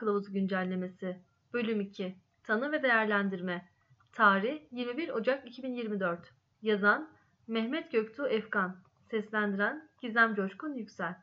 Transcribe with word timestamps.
Gold 0.00 0.22
2024 0.22 0.30
Koa 0.30 0.30
Kılavuzu 0.30 0.32
Güncellemesi. 0.32 1.20
Bölüm 1.52 1.80
2 1.80 2.16
Tanı 2.44 2.72
ve 2.72 2.82
Değerlendirme. 2.82 3.68
Tarih 4.12 4.60
21 4.70 5.08
Ocak 5.08 5.48
2024 5.48 6.32
Yazan 6.62 7.10
Mehmet 7.46 7.92
Göktuğ 7.92 8.28
Efkan. 8.28 8.76
Seslendiren 9.10 9.88
Gizem 10.00 10.34
Coşkun 10.34 10.74
Yüksel. 10.74 11.14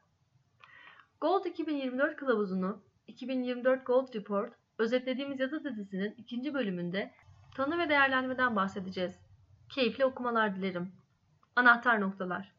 Gold 1.21 1.45
2024 1.45 2.15
Kılavuzunu 2.15 2.81
2024 3.07 3.85
Gold 3.85 4.15
Report 4.15 4.53
özetlediğimiz 4.77 5.39
yazı 5.39 5.63
dizisinin 5.63 6.13
ikinci 6.17 6.53
bölümünde 6.53 7.11
tanı 7.55 7.77
ve 7.77 7.89
değerlendirmeden 7.89 8.55
bahsedeceğiz. 8.55 9.15
Keyifli 9.69 10.05
okumalar 10.05 10.55
dilerim. 10.55 10.91
Anahtar 11.55 12.01
noktalar. 12.01 12.51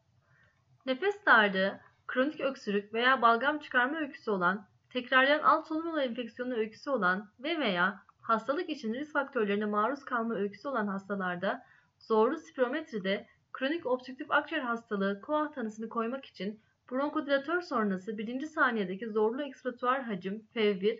Nefes 0.85 1.25
darlığı, 1.25 1.79
kronik 2.07 2.41
öksürük 2.41 2.93
veya 2.93 3.21
balgam 3.21 3.59
çıkarma 3.59 3.97
öyküsü 3.97 4.31
olan, 4.31 4.67
tekrarlayan 4.89 5.43
alt 5.43 5.67
solunum 5.67 5.87
yolu 5.87 6.01
enfeksiyonu 6.01 6.53
öyküsü 6.53 6.89
olan 6.89 7.29
ve 7.39 7.59
veya 7.59 7.99
hastalık 8.21 8.69
için 8.69 8.93
risk 8.93 9.13
faktörlerine 9.13 9.65
maruz 9.65 10.05
kalma 10.05 10.35
öyküsü 10.35 10.67
olan 10.67 10.87
hastalarda 10.87 11.65
zorlu 11.99 12.37
spirometride 12.37 13.27
kronik 13.53 13.85
obstrüktif 13.85 14.31
akciğer 14.31 14.61
hastalığı 14.61 15.21
koa 15.21 15.51
tanısını 15.51 15.89
koymak 15.89 16.25
için 16.25 16.59
bronkodilatör 16.91 17.61
sonrası 17.61 18.17
birinci 18.17 18.47
saniyedeki 18.47 19.07
zorlu 19.07 19.43
ekspiratuar 19.43 20.03
hacim 20.03 20.43
FV1, 20.55 20.99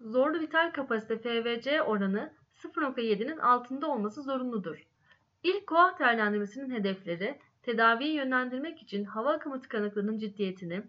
zorlu 0.00 0.40
vital 0.40 0.72
kapasite 0.72 1.18
FVC 1.18 1.82
oranı 1.82 2.32
0.7'nin 2.54 3.38
altında 3.38 3.86
olması 3.86 4.22
zorunludur. 4.22 4.86
İlk 5.42 5.66
koa 5.66 5.98
değerlendirmesinin 5.98 6.70
hedefleri 6.70 7.38
tedaviyi 7.62 8.12
yönlendirmek 8.12 8.82
için 8.82 9.04
hava 9.04 9.32
akımı 9.32 9.60
tıkanıklığının 9.60 10.18
ciddiyetini, 10.18 10.82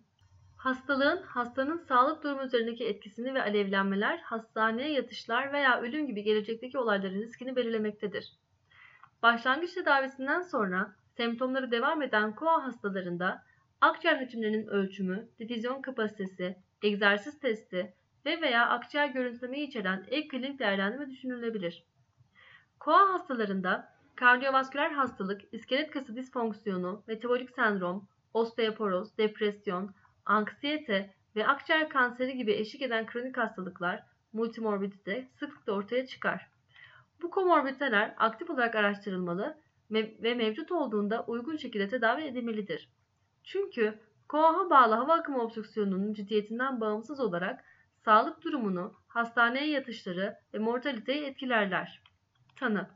hastalığın 0.63 1.21
hastanın 1.21 1.77
sağlık 1.77 2.23
durumu 2.23 2.43
üzerindeki 2.43 2.85
etkisini 2.85 3.33
ve 3.33 3.41
alevlenmeler, 3.41 4.17
hastaneye 4.17 4.91
yatışlar 4.91 5.53
veya 5.53 5.81
ölüm 5.81 6.07
gibi 6.07 6.23
gelecekteki 6.23 6.77
olayların 6.77 7.21
riskini 7.21 7.55
belirlemektedir. 7.55 8.33
Başlangıç 9.23 9.73
tedavisinden 9.73 10.41
sonra 10.41 10.95
semptomları 11.17 11.71
devam 11.71 12.01
eden 12.01 12.35
koa 12.35 12.63
hastalarında 12.63 13.43
akciğer 13.81 14.17
hacimlerinin 14.17 14.67
ölçümü, 14.67 15.27
difüzyon 15.39 15.81
kapasitesi, 15.81 16.55
egzersiz 16.83 17.39
testi 17.39 17.93
ve 18.25 18.41
veya 18.41 18.69
akciğer 18.69 19.07
görüntülemeyi 19.07 19.67
içeren 19.67 20.05
ek 20.07 20.27
klinik 20.27 20.59
değerlendirme 20.59 21.09
düşünülebilir. 21.09 21.83
Koa 22.79 23.13
hastalarında 23.13 23.93
kardiyovasküler 24.15 24.91
hastalık, 24.91 25.41
iskelet 25.51 25.91
kası 25.91 26.15
disfonksiyonu, 26.15 27.03
metabolik 27.07 27.49
sendrom, 27.49 28.07
osteoporoz, 28.33 29.17
depresyon, 29.17 29.93
anksiyete 30.31 31.13
ve 31.35 31.47
akciğer 31.47 31.89
kanseri 31.89 32.37
gibi 32.37 32.51
eşlik 32.51 32.81
eden 32.81 33.05
kronik 33.05 33.37
hastalıklar 33.37 34.03
multimorbidite 34.33 35.27
sıklıkla 35.39 35.73
ortaya 35.73 36.07
çıkar. 36.07 36.47
Bu 37.21 37.29
komorbiditeler 37.29 38.15
aktif 38.17 38.49
olarak 38.49 38.75
araştırılmalı 38.75 39.57
ve 39.91 40.35
mevcut 40.35 40.71
olduğunda 40.71 41.23
uygun 41.27 41.57
şekilde 41.57 41.87
tedavi 41.87 42.23
edilmelidir. 42.23 42.89
Çünkü 43.43 43.99
koaha 44.27 44.69
bağlı 44.69 44.95
hava 44.95 45.13
akımı 45.13 45.41
obstrüksiyonunun 45.41 46.13
ciddiyetinden 46.13 46.81
bağımsız 46.81 47.19
olarak 47.19 47.63
sağlık 48.05 48.43
durumunu, 48.43 48.93
hastaneye 49.07 49.69
yatışları 49.69 50.37
ve 50.53 50.59
mortaliteyi 50.59 51.23
etkilerler. 51.23 52.01
Tanı 52.55 52.87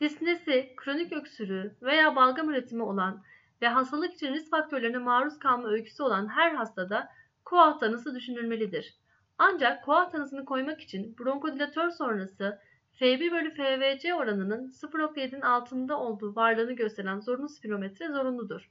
Disnesi, 0.00 0.72
kronik 0.76 1.12
öksürüğü 1.12 1.76
veya 1.82 2.16
balgam 2.16 2.50
üretimi 2.50 2.82
olan 2.82 3.22
ve 3.62 3.68
hastalık 3.68 4.14
için 4.14 4.32
risk 4.32 4.50
faktörlerine 4.50 4.98
maruz 4.98 5.38
kalma 5.38 5.68
öyküsü 5.68 6.02
olan 6.02 6.28
her 6.28 6.54
hastada 6.54 7.08
koa 7.44 7.78
tanısı 7.78 8.14
düşünülmelidir. 8.14 8.94
Ancak 9.38 9.84
koa 9.84 10.10
tanısını 10.10 10.44
koymak 10.44 10.80
için 10.80 11.16
bronkodilatör 11.18 11.90
sonrası 11.90 12.58
F1 13.00 13.32
bölü 13.32 13.50
FVC 13.50 14.14
oranının 14.14 14.70
0.7'nin 14.70 15.40
altında 15.40 16.00
olduğu 16.00 16.36
varlığını 16.36 16.72
gösteren 16.72 17.20
zorunlu 17.20 17.48
spirometre 17.48 18.08
zorunludur. 18.08 18.70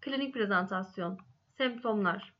Klinik 0.00 0.34
prezentasyon 0.34 1.18
Semptomlar 1.58 2.34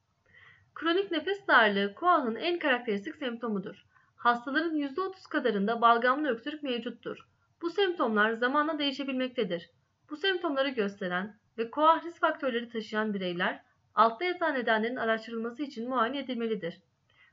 Kronik 0.75 1.11
nefes 1.11 1.47
darlığı 1.49 1.94
koanın 1.94 2.34
en 2.34 2.59
karakteristik 2.59 3.17
semptomudur. 3.17 3.87
Hastaların 4.17 4.77
%30 4.77 5.28
kadarında 5.28 5.81
balgamlı 5.81 6.28
öksürük 6.28 6.62
mevcuttur. 6.62 7.19
Bu 7.62 7.71
semptomlar 7.71 8.33
zamanla 8.33 8.78
değişebilmektedir. 8.78 9.71
Bu 10.11 10.17
semptomları 10.17 10.69
gösteren 10.69 11.37
ve 11.59 11.71
koah 11.71 12.05
risk 12.05 12.21
faktörleri 12.21 12.69
taşıyan 12.69 13.15
bireyler 13.15 13.61
altta 13.95 14.25
yatan 14.25 14.55
nedenlerin 14.55 14.97
araştırılması 14.97 15.63
için 15.63 15.89
muayene 15.89 16.19
edilmelidir. 16.19 16.81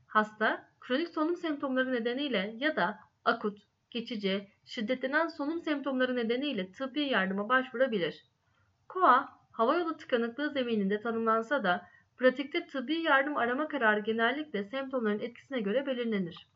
Hasta, 0.08 0.70
kronik 0.80 1.09
solunum 1.09 1.36
semptomları 1.36 1.94
nedeniyle 1.94 2.56
ya 2.58 2.76
da 2.76 3.00
akut, 3.26 3.59
geçici, 3.90 4.48
şiddetlenen 4.66 5.28
solunum 5.28 5.62
semptomları 5.62 6.16
nedeniyle 6.16 6.72
tıbbi 6.72 7.02
yardıma 7.02 7.50
başvurabilir. 7.50 8.26
KOA, 8.88 9.30
havayolu 9.52 9.98
tıkanıklığı 9.98 10.50
zemininde 10.50 11.02
tanımlansa 11.02 11.64
da 11.64 11.88
pratikte 12.18 12.68
tıbbi 12.68 12.96
yardım 12.96 13.38
arama 13.38 13.68
kararı 13.68 14.00
genellikle 14.00 14.64
semptomların 14.64 15.20
etkisine 15.20 15.62
göre 15.62 15.86
belirlenir. 15.86 16.48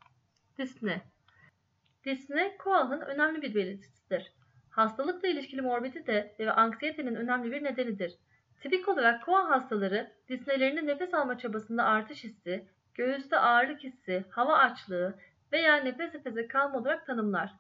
Disne 0.58 1.02
Disne, 2.06 2.58
KOA'nın 2.58 3.02
önemli 3.02 3.42
bir 3.42 3.56
belirtisidir. 3.56 4.32
Hastalıkla 4.76 5.28
ilişkili 5.28 5.62
morbidite 5.62 6.36
ve 6.40 6.52
anksiyetenin 6.52 7.16
önemli 7.16 7.52
bir 7.52 7.64
nedenidir. 7.64 8.14
Tipik 8.62 8.88
olarak 8.88 9.26
koa 9.26 9.50
hastaları 9.50 10.12
disnelerinde 10.30 10.86
nefes 10.86 11.14
alma 11.14 11.38
çabasında 11.38 11.84
artış 11.84 12.24
hissi, 12.24 12.66
göğüste 12.94 13.38
ağırlık 13.38 13.84
hissi, 13.84 14.26
hava 14.30 14.58
açlığı 14.58 15.16
veya 15.52 15.76
nefes 15.76 16.14
nefese 16.14 16.48
kalma 16.48 16.80
olarak 16.80 17.06
tanımlar. 17.06 17.52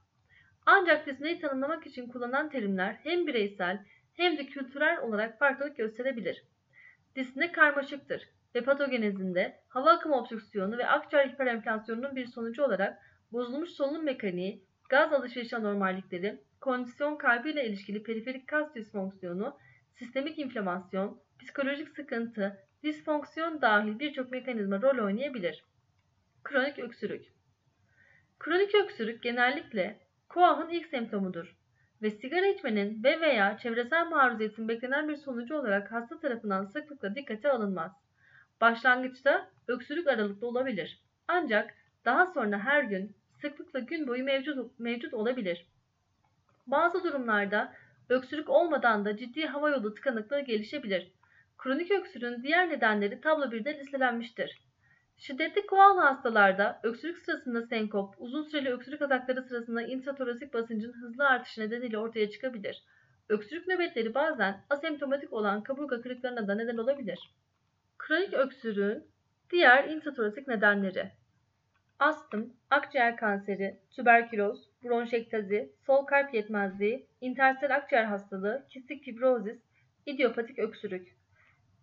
Ancak 0.66 1.06
disneyi 1.08 1.40
tanımlamak 1.40 1.88
için 1.88 2.08
kullanılan 2.08 2.50
terimler 2.50 3.00
hem 3.04 3.28
bireysel 3.28 3.80
hem 4.14 4.38
de 4.38 4.46
kültürel 4.46 5.02
olarak 5.02 5.40
farklılık 5.40 5.78
gösterebilir. 5.78 6.44
Disne 7.16 7.52
karmaşıktır 7.52 8.30
ve 8.56 8.62
patogenezinde 8.62 9.59
hava 9.68 9.92
akımı 9.92 10.16
obstrüksiyonu 10.16 10.78
ve 10.78 10.88
akciğer 10.88 11.28
hiperenflasyonunun 11.28 12.16
bir 12.16 12.25
sonucu 12.25 12.64
olarak 12.64 12.98
bozulmuş 13.31 13.70
solunum 13.70 14.04
mekaniği, 14.04 14.64
gaz 14.90 15.14
alışveriş 15.14 15.54
anormallikleri, 15.54 16.40
kondisyon 16.62 17.16
kaybıyla 17.16 17.64
ilişkili 17.64 18.04
periferik 18.04 18.48
kas 18.48 18.76
disfonksiyonu, 18.76 19.58
sistemik 19.94 20.40
inflamasyon, 20.40 21.22
psikolojik 21.40 21.90
sıkıntı, 21.90 22.58
disfonksiyon 22.84 23.62
dahil 23.62 24.00
birçok 24.00 24.32
mekanizma 24.32 24.82
rol 24.82 25.06
oynayabilir. 25.06 25.64
Kronik 26.44 26.80
öksürük 26.80 27.26
Kronik 28.40 28.76
öksürük 28.76 29.24
genellikle 29.24 30.00
koahın 30.30 30.70
ilk 30.70 30.88
semptomudur 30.88 31.56
ve 32.02 32.12
sigara 32.12 32.46
içmenin 32.46 33.04
ve 33.04 33.22
veya 33.22 33.58
çevresel 33.58 34.08
maruziyetin 34.08 34.68
beklenen 34.68 35.10
bir 35.10 35.16
sonucu 35.16 35.56
olarak 35.56 35.92
hasta 35.92 36.20
tarafından 36.20 36.66
sıklıkla 36.66 37.16
dikkate 37.16 37.52
alınmaz. 37.52 37.92
Başlangıçta 38.62 39.50
öksürük 39.68 40.08
aralıklı 40.08 40.48
olabilir. 40.48 41.04
Ancak 41.28 41.74
daha 42.06 42.26
sonra 42.26 42.60
her 42.60 42.84
gün 42.84 43.16
sıklıkla 43.42 43.80
gün 43.80 44.08
boyu 44.08 44.24
mevcut, 44.24 44.80
mevcut 44.80 45.14
olabilir. 45.14 45.66
Bazı 46.68 47.03
durumlarda 47.03 47.74
öksürük 48.09 48.50
olmadan 48.50 49.06
da 49.06 49.18
ciddi 49.18 49.45
hava 49.45 49.69
yolu 49.69 49.94
tıkanıklığı 49.94 50.42
gelişebilir. 50.42 51.12
Kronik 51.57 51.92
öksürüğün 51.92 52.44
diğer 52.44 52.69
nedenleri 52.69 53.22
tablo 53.22 53.45
1'de 53.45 53.80
listelenmiştir. 53.80 54.62
Şiddetli 55.18 55.66
koal 55.66 55.98
hastalarda 55.98 56.80
öksürük 56.84 57.18
sırasında 57.18 57.62
senkop, 57.62 58.16
uzun 58.18 58.44
süreli 58.44 58.69
öksürük 58.69 59.01
atakları 59.01 59.44
sırasında 59.44 59.81
intratorasik 59.81 60.54
basıncın 60.54 60.94
hızlı 60.94 61.28
artışı 61.28 61.62
nedeniyle 61.62 61.98
ortaya 61.98 62.30
çıkabilir. 62.30 62.84
Öksürük 63.30 63.68
nöbetleri 63.68 64.13
bazen 64.13 64.66
asemptomatik 64.69 65.34
olan 65.34 65.63
kaburga 65.63 66.01
kırıklarına 66.01 66.48
da 66.48 66.56
neden 66.56 66.78
olabilir. 66.78 67.19
Kronik 67.98 68.34
öksürüğün 68.34 69.04
diğer 69.50 69.89
intratorasik 69.89 70.48
nedenleri 70.48 71.12
astım, 72.00 72.53
akciğer 72.69 73.18
kanseri, 73.18 73.80
tüberküloz, 73.92 74.69
bronşektazi, 74.83 75.71
sol 75.86 76.06
kalp 76.06 76.33
yetmezliği, 76.33 77.07
interstel 77.21 77.75
akciğer 77.75 78.03
hastalığı, 78.03 78.65
kistik 78.69 79.03
fibrozis, 79.03 79.59
idiopatik 80.06 80.59
öksürük. 80.59 81.15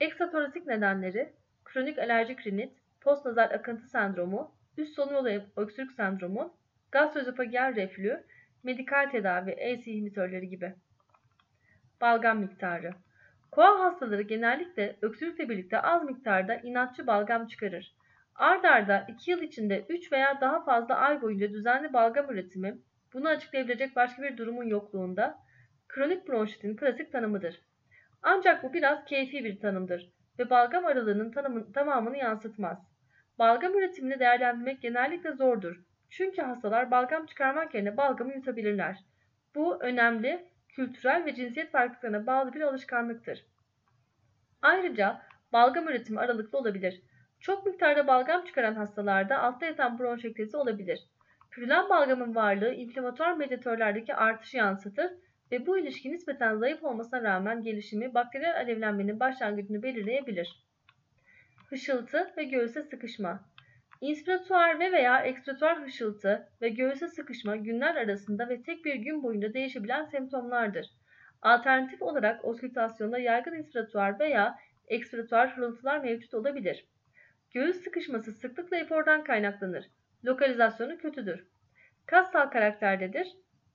Ekstratorasik 0.00 0.66
nedenleri 0.66 1.32
kronik 1.64 1.98
alerjik 1.98 2.46
rinit, 2.46 2.72
postnazal 3.00 3.50
akıntı 3.50 3.86
sendromu, 3.86 4.54
üst 4.76 4.94
solunum 4.94 5.26
yolu 5.26 5.42
öksürük 5.56 5.92
sendromu, 5.92 6.56
gastroözofagel 6.90 7.76
reflü, 7.76 8.24
medikal 8.62 9.10
tedavi, 9.10 9.52
ACE 9.52 9.90
inhibitörleri 9.90 10.48
gibi. 10.48 10.74
Balgam 12.00 12.38
miktarı 12.38 12.90
Koa 13.50 13.80
hastaları 13.80 14.22
genellikle 14.22 14.96
öksürükle 15.02 15.48
birlikte 15.48 15.80
az 15.80 16.04
miktarda 16.04 16.54
inatçı 16.54 17.06
balgam 17.06 17.46
çıkarır. 17.46 17.94
Ard 18.34 18.64
arda 18.64 19.06
2 19.08 19.30
yıl 19.30 19.42
içinde 19.42 19.86
3 19.88 20.12
veya 20.12 20.40
daha 20.40 20.64
fazla 20.64 20.94
ay 20.94 21.22
boyunca 21.22 21.52
düzenli 21.52 21.92
balgam 21.92 22.30
üretimi, 22.30 22.78
bunu 23.12 23.28
açıklayabilecek 23.28 23.96
başka 23.96 24.22
bir 24.22 24.36
durumun 24.36 24.64
yokluğunda 24.64 25.38
kronik 25.88 26.28
bronşitin 26.28 26.76
klasik 26.76 27.12
tanımıdır. 27.12 27.60
Ancak 28.22 28.62
bu 28.62 28.72
biraz 28.72 29.04
keyfi 29.04 29.44
bir 29.44 29.60
tanımdır. 29.60 30.12
ve 30.38 30.50
balgam 30.50 30.86
aralığının 30.86 31.30
tanımı- 31.30 31.72
tamamını 31.72 32.16
yansıtmaz. 32.16 32.78
Balgam 33.38 33.74
üretimini 33.78 34.20
değerlendirmek 34.20 34.82
genellikle 34.82 35.32
zordur. 35.32 35.80
Çünkü 36.10 36.42
hastalar 36.42 36.90
balgam 36.90 37.26
çıkarmak 37.26 37.74
yerine 37.74 37.96
balgamı 37.96 38.34
yutabilirler. 38.34 38.98
Bu 39.54 39.82
önemli 39.82 40.46
kültürel 40.68 41.24
ve 41.24 41.34
cinsiyet 41.34 41.70
farklılıklarına 41.70 42.26
bağlı 42.26 42.54
bir 42.54 42.60
alışkanlıktır. 42.60 43.44
Ayrıca 44.62 45.22
balgam 45.52 45.88
üretimi 45.88 46.20
aralıklı 46.20 46.58
olabilir. 46.58 47.02
Çok 47.42 47.66
miktarda 47.66 48.06
balgam 48.06 48.44
çıkaran 48.44 48.74
hastalarda 48.74 49.38
altta 49.38 49.66
yatan 49.66 49.98
bronşektezi 49.98 50.56
olabilir. 50.56 51.00
Pürülen 51.50 51.88
balgamın 51.88 52.34
varlığı 52.34 52.74
inflamatuar 52.74 53.36
medyatörlerdeki 53.36 54.14
artışı 54.14 54.56
yansıtır 54.56 55.12
ve 55.52 55.66
bu 55.66 55.78
ilişki 55.78 56.12
nispeten 56.12 56.56
zayıf 56.56 56.84
olmasına 56.84 57.22
rağmen 57.22 57.62
gelişimi 57.62 58.14
bakteriyel 58.14 58.56
alevlenmenin 58.56 59.20
başlangıcını 59.20 59.82
belirleyebilir. 59.82 60.66
Hışıltı 61.70 62.32
ve 62.36 62.44
göğüse 62.44 62.82
sıkışma 62.82 63.40
İnspiratuar 64.00 64.80
ve 64.80 64.92
veya 64.92 65.20
ekspiratuar 65.20 65.82
hışıltı 65.82 66.48
ve 66.60 66.68
göğüse 66.68 67.08
sıkışma 67.08 67.56
günler 67.56 67.96
arasında 67.96 68.48
ve 68.48 68.62
tek 68.62 68.84
bir 68.84 68.94
gün 68.94 69.22
boyunca 69.22 69.54
değişebilen 69.54 70.04
semptomlardır. 70.04 70.86
Alternatif 71.42 72.02
olarak 72.02 72.44
oskültasyonda 72.44 73.18
yaygın 73.18 73.54
inspiratuar 73.54 74.18
veya 74.18 74.58
ekspiratuar 74.88 75.56
hırıltılar 75.56 75.98
mevcut 75.98 76.34
olabilir. 76.34 76.91
Göğüs 77.54 77.84
sıkışması 77.84 78.32
sıklıkla 78.32 78.76
efordan 78.76 79.24
kaynaklanır. 79.24 79.84
Lokalizasyonu 80.24 80.98
kötüdür. 80.98 81.46
Kassal 82.06 82.50
karakterdedir 82.50 83.28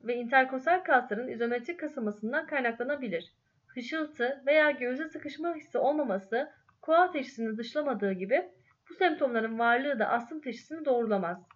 ve 0.04 0.16
interkostal 0.16 0.84
kasların 0.84 1.28
izometrik 1.28 1.80
kasılmasından 1.80 2.48
kaynaklanabilir. 2.48 3.34
Hışıltı 3.68 4.44
veya 4.46 4.72
göğüse 4.72 5.10
sıkışma 5.10 5.56
hissi 5.56 5.78
olmaması 5.78 6.52
koa 6.82 7.12
teşhisini 7.12 7.58
dışlamadığı 7.58 8.12
gibi 8.12 8.50
bu 8.90 8.94
semptomların 8.94 9.60
varlığı 9.60 10.00
da 10.00 10.10
astım 10.10 10.42
teşhisini 10.42 10.86
doğrulamaz. 10.86 11.48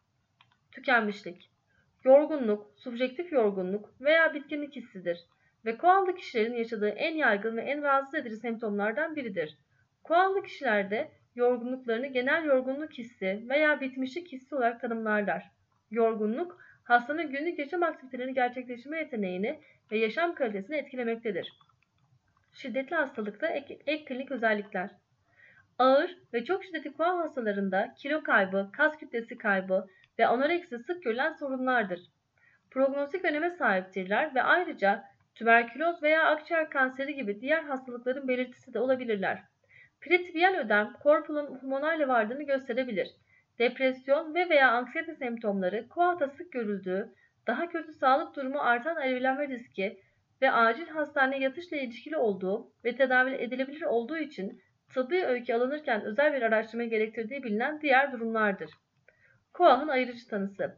Tükenmişlik, 0.72 1.52
yorgunluk, 2.04 2.74
subjektif 2.78 3.32
yorgunluk 3.32 4.02
veya 4.02 4.34
bitkinlik 4.34 4.76
hissidir 4.76 5.18
ve 5.66 5.78
koallı 5.78 6.16
kişilerin 6.16 6.54
yaşadığı 6.54 6.90
en 6.90 7.16
yaygın 7.16 7.58
ve 7.58 7.62
en 7.62 7.82
rahatsız 7.82 8.16
edici 8.16 8.36
semptomlardan 8.36 9.16
biridir. 9.16 9.58
Koallı 10.04 10.44
kişilerde 10.44 11.12
yorgunluklarını 11.36 12.08
genel 12.08 12.46
yorgunluk 12.46 12.94
hissi 12.94 13.46
veya 13.50 13.82
bitmişlik 13.82 14.32
hissi 14.32 14.56
olarak 14.56 14.82
tanımlarlar. 14.82 15.52
Yorgunluk, 15.92 16.58
hastanın 16.84 17.32
günlük 17.32 17.60
yaşam 17.60 17.84
aktivitelerini 17.84 18.34
gerçekleştirme 18.34 19.00
yeteneğini 19.00 19.60
ve 19.92 19.98
yaşam 19.98 20.36
kalitesini 20.36 20.76
etkilemektedir. 20.76 21.54
Şiddetli 22.54 22.96
hastalıkta 22.96 23.48
ek, 23.48 23.80
ek 23.88 24.06
klinik 24.06 24.32
özellikler 24.32 24.90
Ağır 25.82 26.18
ve 26.34 26.46
çok 26.46 26.64
şiddetli 26.64 26.94
koa 26.94 27.18
hastalarında 27.18 27.94
kilo 27.98 28.24
kaybı, 28.24 28.70
kas 28.74 28.98
kütlesi 28.98 29.38
kaybı 29.38 29.88
ve 30.20 30.28
anoreksi 30.28 30.80
sık 30.80 31.04
görülen 31.04 31.34
sorunlardır. 31.34 32.00
Prognostik 32.72 33.26
öneme 33.26 33.50
sahiptirler 33.50 34.36
ve 34.36 34.44
ayrıca 34.44 35.04
tüberküloz 35.36 36.04
veya 36.04 36.26
akciğer 36.26 36.70
kanseri 36.70 37.16
gibi 37.16 37.42
diğer 37.42 37.64
hastalıkların 37.64 38.28
belirtisi 38.28 38.74
de 38.74 38.80
olabilirler. 38.80 39.44
Pretibiyal 40.02 40.56
ödem 40.56 40.94
korpulun 41.04 41.46
hormonal 41.46 42.08
varlığını 42.08 42.44
gösterebilir. 42.44 43.08
Depresyon 43.60 44.36
ve 44.36 44.50
veya 44.50 44.72
anksiyete 44.72 45.16
semptomları 45.16 45.88
koata 45.90 46.28
sık 46.28 46.52
görüldüğü, 46.52 47.14
daha 47.48 47.70
kötü 47.70 47.94
sağlık 47.94 48.36
durumu 48.36 48.60
artan 48.60 48.96
alevlenme 48.96 49.48
riski 49.48 50.00
ve 50.42 50.52
acil 50.52 50.88
hastaneye 50.88 51.42
yatışla 51.42 51.78
ilişkili 51.78 52.18
olduğu 52.18 52.74
ve 52.86 52.96
tedavi 52.96 53.32
edilebilir 53.32 53.82
olduğu 53.82 54.18
için 54.18 54.62
tıbbi 54.94 55.26
öykü 55.26 55.54
alınırken 55.54 56.02
özel 56.06 56.34
bir 56.34 56.42
araştırma 56.42 56.84
gerektirdiği 56.84 57.44
bilinen 57.44 57.82
diğer 57.82 58.12
durumlardır. 58.12 58.72
KOAH'ın 59.54 59.88
ayırıcı 59.88 60.28
tanısı 60.28 60.76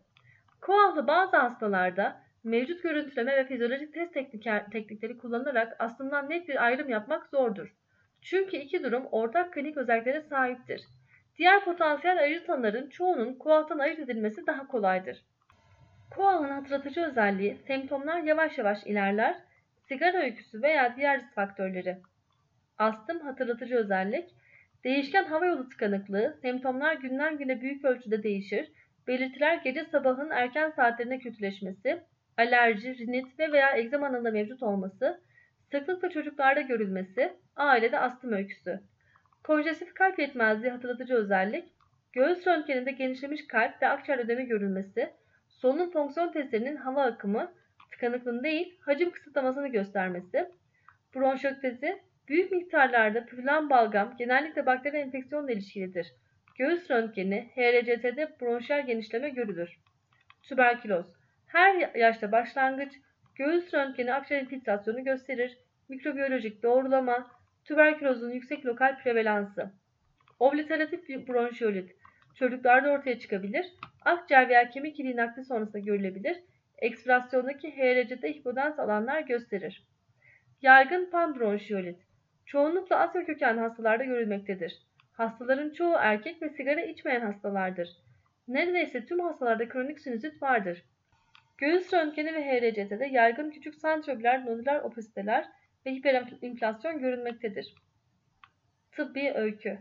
KOAH'lı 0.61 1.07
bazı 1.07 1.37
hastalarda 1.37 2.23
mevcut 2.43 2.83
görüntüleme 2.83 3.37
ve 3.37 3.45
fizyolojik 3.47 3.93
test 3.93 4.13
teknikleri 4.71 5.17
kullanılarak 5.17 5.75
aslında 5.79 6.21
net 6.21 6.47
bir 6.47 6.63
ayrım 6.63 6.89
yapmak 6.89 7.27
zordur. 7.27 7.75
Çünkü 8.23 8.57
iki 8.57 8.83
durum 8.83 9.05
ortak 9.11 9.53
klinik 9.53 9.77
özelliklere 9.77 10.21
sahiptir. 10.21 10.81
Diğer 11.37 11.65
potansiyel 11.65 12.45
tanıların 12.45 12.89
çoğunun 12.89 13.33
KOAH'tan 13.33 13.79
ayırt 13.79 13.99
edilmesi 13.99 14.47
daha 14.47 14.67
kolaydır. 14.67 15.17
KOAH'ın 16.15 16.49
hatırlatıcı 16.49 17.01
özelliği 17.01 17.57
semptomlar 17.67 18.23
yavaş 18.23 18.57
yavaş 18.57 18.83
ilerler, 18.83 19.35
sigara 19.87 20.17
öyküsü 20.17 20.61
veya 20.61 20.95
diğer 20.95 21.19
risk 21.19 21.33
faktörleri. 21.33 21.97
Astım 22.77 23.19
hatırlatıcı 23.19 23.75
özellik. 23.75 24.29
Değişken 24.83 25.25
hava 25.25 25.45
yolu 25.45 25.69
tıkanıklığı, 25.69 26.37
semptomlar 26.41 26.93
günden 26.93 27.37
güne 27.37 27.61
büyük 27.61 27.85
ölçüde 27.85 28.23
değişir. 28.23 28.71
Belirtiler 29.07 29.55
gece 29.55 29.85
sabahın 29.85 30.29
erken 30.29 30.69
saatlerine 30.69 31.19
kötüleşmesi, 31.19 32.03
alerji, 32.37 32.97
rinit 32.97 33.39
ve 33.39 33.51
veya 33.51 33.77
egzamanın 33.77 34.25
da 34.25 34.31
mevcut 34.31 34.63
olması, 34.63 35.21
sıklıkla 35.71 36.09
çocuklarda 36.09 36.61
görülmesi, 36.61 37.33
ailede 37.55 37.99
astım 37.99 38.31
öyküsü. 38.31 38.79
Konjestif 39.43 39.93
kalp 39.93 40.19
yetmezliği 40.19 40.71
hatırlatıcı 40.71 41.15
özellik, 41.15 41.73
göğüs 42.13 42.47
röntgeninde 42.47 42.91
genişlemiş 42.91 43.47
kalp 43.47 43.81
ve 43.81 43.87
akciğer 43.87 44.19
ödemi 44.19 44.45
görülmesi, 44.45 45.13
solunum 45.49 45.91
fonksiyon 45.91 46.31
testlerinin 46.31 46.75
hava 46.75 47.03
akımı, 47.03 47.53
tıkanıklığın 47.91 48.43
değil, 48.43 48.79
hacim 48.81 49.11
kısıtlamasını 49.11 49.67
göstermesi, 49.67 50.51
bronşöktezi, 51.15 52.01
Büyük 52.27 52.51
miktarlarda 52.51 53.25
püflen 53.25 53.69
balgam 53.69 54.15
genellikle 54.17 54.65
bakteri 54.65 54.97
enfeksiyonla 54.97 55.51
ilişkilidir. 55.51 56.13
Göğüs 56.57 56.91
röntgeni, 56.91 57.49
HRCT'de 57.55 58.35
bronşiyel 58.41 58.85
genişleme 58.85 59.29
görülür. 59.29 59.79
Tüberküloz 60.43 61.05
Her 61.47 61.95
yaşta 61.95 62.31
başlangıç, 62.31 62.93
göğüs 63.35 63.73
röntgeni 63.73 64.13
akciğer 64.13 64.41
infiltrasyonu 64.41 65.03
gösterir. 65.03 65.57
Mikrobiyolojik 65.89 66.63
doğrulama, 66.63 67.31
tüberkülozun 67.65 68.31
yüksek 68.31 68.65
lokal 68.65 68.97
prevalansı. 68.97 69.71
Obliteratif 70.39 71.09
bronşiolit 71.09 71.95
çocuklarda 72.35 72.91
ortaya 72.91 73.19
çıkabilir. 73.19 73.65
Akciğer 74.05 74.49
veya 74.49 74.69
kemik 74.69 74.99
iliği 74.99 75.15
nakli 75.15 75.43
sonrasında 75.43 75.79
görülebilir. 75.79 76.37
Ekspirasyondaki 76.77 77.71
HRCT 77.71 78.23
hipodens 78.23 78.79
alanlar 78.79 79.21
gösterir. 79.21 79.87
Yaygın 80.61 81.09
panbronşiolit 81.09 81.99
Çoğunlukla 82.45 82.99
Asya 82.99 83.25
kökenli 83.25 83.59
hastalarda 83.59 84.03
görülmektedir. 84.03 84.81
Hastaların 85.13 85.69
çoğu 85.69 85.95
erkek 85.99 86.41
ve 86.41 86.49
sigara 86.49 86.81
içmeyen 86.81 87.21
hastalardır. 87.21 87.89
Neredeyse 88.47 89.05
tüm 89.05 89.19
hastalarda 89.19 89.69
kronik 89.69 89.99
sinüzit 89.99 90.41
vardır. 90.41 90.83
Göğüs 91.57 91.93
röntgeni 91.93 92.33
ve 92.33 92.45
HRCT'de 92.45 93.05
yaygın 93.05 93.49
küçük 93.49 93.75
santrobüler 93.75 94.45
nodüler 94.45 94.81
opasiteler 94.81 95.45
ve 95.85 95.91
hiperinflasyon 95.91 96.99
görülmektedir. 96.99 97.75
Tıbbi 98.91 99.31
öykü 99.35 99.79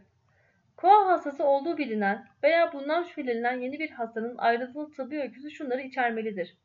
Koa 0.77 1.09
hastası 1.09 1.45
olduğu 1.45 1.79
bilinen 1.79 2.27
veya 2.43 2.73
bundan 2.73 3.03
şüphelenilen 3.03 3.61
yeni 3.61 3.79
bir 3.79 3.91
hastanın 3.91 4.39
ayrıntılı 4.39 4.93
tıbbi 4.93 5.21
öyküsü 5.21 5.51
şunları 5.51 5.81
içermelidir. 5.81 6.57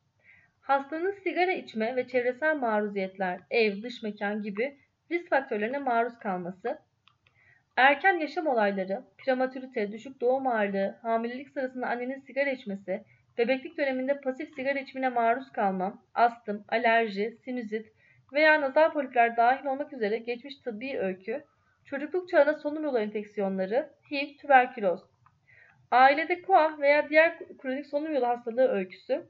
Hastanın 0.61 1.11
sigara 1.11 1.51
içme 1.51 1.95
ve 1.95 2.07
çevresel 2.07 2.55
maruziyetler, 2.55 3.39
ev, 3.51 3.81
dış 3.83 4.03
mekan 4.03 4.41
gibi 4.41 4.77
risk 5.11 5.29
faktörlerine 5.29 5.77
maruz 5.77 6.19
kalması, 6.19 6.79
erken 7.75 8.19
yaşam 8.19 8.47
olayları, 8.47 9.03
prematürite, 9.17 9.91
düşük 9.91 10.21
doğum 10.21 10.47
ağırlığı, 10.47 10.95
hamilelik 11.01 11.49
sırasında 11.49 11.87
annenin 11.87 12.19
sigara 12.19 12.49
içmesi, 12.49 13.03
bebeklik 13.37 13.77
döneminde 13.77 14.21
pasif 14.21 14.55
sigara 14.55 14.79
içimine 14.79 15.09
maruz 15.09 15.51
kalma, 15.51 16.03
astım, 16.13 16.65
alerji, 16.69 17.37
sinüzit 17.45 17.87
veya 18.33 18.61
nazal 18.61 18.93
polipler 18.93 19.37
dahil 19.37 19.65
olmak 19.65 19.93
üzere 19.93 20.17
geçmiş 20.17 20.55
tıbbi 20.55 20.99
öykü, 20.99 21.43
çocukluk 21.85 22.29
çağında 22.29 22.53
solunum 22.53 22.83
yolu 22.83 22.99
enfeksiyonları, 22.99 23.89
HIV, 24.11 24.37
tüberküloz, 24.37 25.01
ailede 25.91 26.41
koa 26.41 26.79
veya 26.79 27.09
diğer 27.09 27.39
kronik 27.57 27.85
solunum 27.85 28.13
yolu 28.13 28.27
hastalığı 28.27 28.67
öyküsü, 28.67 29.25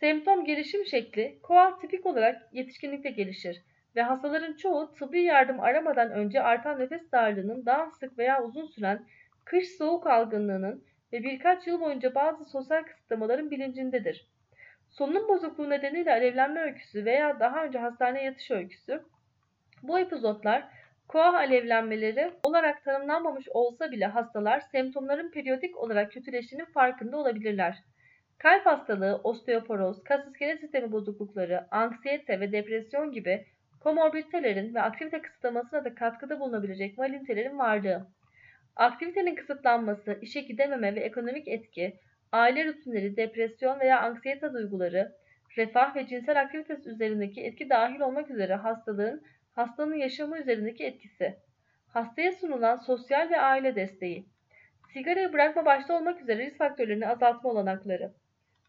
semptom 0.00 0.44
gelişim 0.44 0.86
şekli, 0.86 1.38
koa 1.42 1.78
tipik 1.78 2.06
olarak 2.06 2.42
yetişkinlikte 2.52 3.10
gelişir 3.10 3.62
ve 3.96 4.02
hastaların 4.02 4.56
çoğu 4.56 4.94
tıbbi 4.94 5.22
yardım 5.22 5.60
aramadan 5.60 6.10
önce 6.10 6.42
artan 6.42 6.80
nefes 6.80 7.12
darlığının 7.12 7.66
daha 7.66 7.90
sık 7.90 8.18
veya 8.18 8.42
uzun 8.42 8.66
süren 8.66 9.06
kış 9.44 9.68
soğuk 9.68 10.06
algınlığının 10.06 10.84
ve 11.12 11.22
birkaç 11.22 11.66
yıl 11.66 11.80
boyunca 11.80 12.14
bazı 12.14 12.44
sosyal 12.44 12.82
kısıtlamaların 12.82 13.50
bilincindedir. 13.50 14.26
Solunum 14.98 15.28
bozukluğu 15.28 15.70
nedeniyle 15.70 16.12
alevlenme 16.12 16.60
öyküsü 16.60 17.04
veya 17.04 17.40
daha 17.40 17.64
önce 17.64 17.78
hastaneye 17.78 18.24
yatış 18.24 18.50
öyküsü. 18.50 19.02
Bu 19.82 19.98
epizotlar 19.98 20.68
koah 21.08 21.34
alevlenmeleri 21.34 22.32
olarak 22.44 22.84
tanımlanmamış 22.84 23.48
olsa 23.48 23.92
bile 23.92 24.06
hastalar 24.06 24.60
semptomların 24.60 25.30
periyodik 25.30 25.76
olarak 25.76 26.12
kötüleştiğinin 26.12 26.64
farkında 26.64 27.16
olabilirler. 27.16 27.78
Kalp 28.38 28.66
hastalığı, 28.66 29.20
osteoporoz, 29.24 30.04
kas 30.04 30.26
iskelet 30.26 30.60
sistemi 30.60 30.92
bozuklukları, 30.92 31.66
anksiyete 31.70 32.40
ve 32.40 32.52
depresyon 32.52 33.12
gibi 33.12 33.46
komorbiditelerin 33.80 34.74
ve 34.74 34.82
aktivite 34.82 35.22
kısıtlamasına 35.22 35.84
da 35.84 35.94
katkıda 35.94 36.40
bulunabilecek 36.40 36.98
malignitelerin 36.98 37.58
varlığı. 37.58 38.06
Aktivitenin 38.76 39.34
kısıtlanması, 39.34 40.18
işe 40.22 40.40
gidememe 40.40 40.94
ve 40.94 41.00
ekonomik 41.00 41.48
etki, 41.48 42.00
aile 42.32 42.64
rutinleri, 42.64 43.16
depresyon 43.16 43.80
veya 43.80 44.00
anksiyete 44.00 44.52
duyguları, 44.52 45.12
refah 45.56 45.96
ve 45.96 46.06
cinsel 46.06 46.40
aktivitesi 46.40 46.90
üzerindeki 46.90 47.42
etki 47.42 47.70
dahil 47.70 48.00
olmak 48.00 48.30
üzere 48.30 48.54
hastalığın, 48.54 49.22
hastanın 49.54 49.94
yaşamı 49.94 50.38
üzerindeki 50.38 50.84
etkisi, 50.84 51.36
hastaya 51.88 52.32
sunulan 52.32 52.76
sosyal 52.76 53.30
ve 53.30 53.40
aile 53.40 53.76
desteği, 53.76 54.26
sigarayı 54.92 55.32
bırakma 55.32 55.64
başta 55.64 55.96
olmak 55.96 56.20
üzere 56.20 56.46
risk 56.46 56.58
faktörlerini 56.58 57.08
azaltma 57.08 57.50
olanakları, 57.50 58.12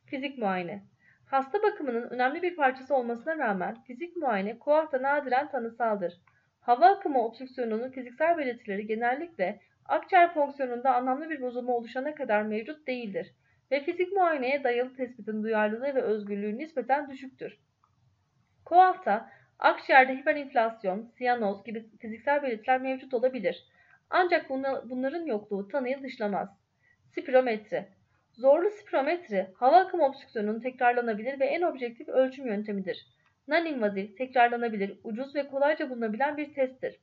fizik 0.05 0.37
muayene. 0.37 0.83
Hasta 1.25 1.63
bakımının 1.63 2.09
önemli 2.09 2.41
bir 2.41 2.55
parçası 2.55 2.95
olmasına 2.95 3.37
rağmen 3.37 3.81
fizik 3.81 4.15
muayene 4.15 4.59
koahta 4.59 5.01
nadiren 5.01 5.51
tanısaldır. 5.51 6.13
Hava 6.61 6.85
akımı 6.85 7.25
obstrüksiyonunun 7.25 7.89
fiziksel 7.89 8.37
belirtileri 8.37 8.87
genellikle 8.87 9.59
akciğer 9.85 10.33
fonksiyonunda 10.33 10.95
anlamlı 10.95 11.29
bir 11.29 11.41
bozulma 11.41 11.73
oluşana 11.73 12.15
kadar 12.15 12.41
mevcut 12.41 12.87
değildir 12.87 13.33
ve 13.71 13.83
fizik 13.83 14.11
muayeneye 14.11 14.63
dayalı 14.63 14.95
tespitin 14.95 15.43
duyarlılığı 15.43 15.95
ve 15.95 16.01
özgürlüğü 16.01 16.57
nispeten 16.57 17.09
düşüktür. 17.09 17.57
Koahta, 18.65 19.29
akciğerde 19.59 20.15
hiperinflasyon, 20.15 21.11
siyanoz 21.17 21.63
gibi 21.63 21.85
fiziksel 21.99 22.43
belirtiler 22.43 22.81
mevcut 22.81 23.13
olabilir. 23.13 23.65
Ancak 24.09 24.49
bunların 24.89 25.25
yokluğu 25.25 25.67
tanıyı 25.67 26.03
dışlamaz. 26.03 26.49
Spirometri 27.11 27.87
Zorlu 28.33 28.69
spirometri, 28.71 29.47
hava 29.55 29.77
akım 29.77 30.01
obstrüksiyonunun 30.01 30.59
tekrarlanabilir 30.59 31.39
ve 31.39 31.45
en 31.45 31.61
objektif 31.61 32.09
ölçüm 32.09 32.47
yöntemidir. 32.47 33.07
Non-invazif, 33.47 34.17
tekrarlanabilir, 34.17 34.99
ucuz 35.03 35.35
ve 35.35 35.47
kolayca 35.47 35.89
bulunabilen 35.89 36.37
bir 36.37 36.53
testtir. 36.53 36.99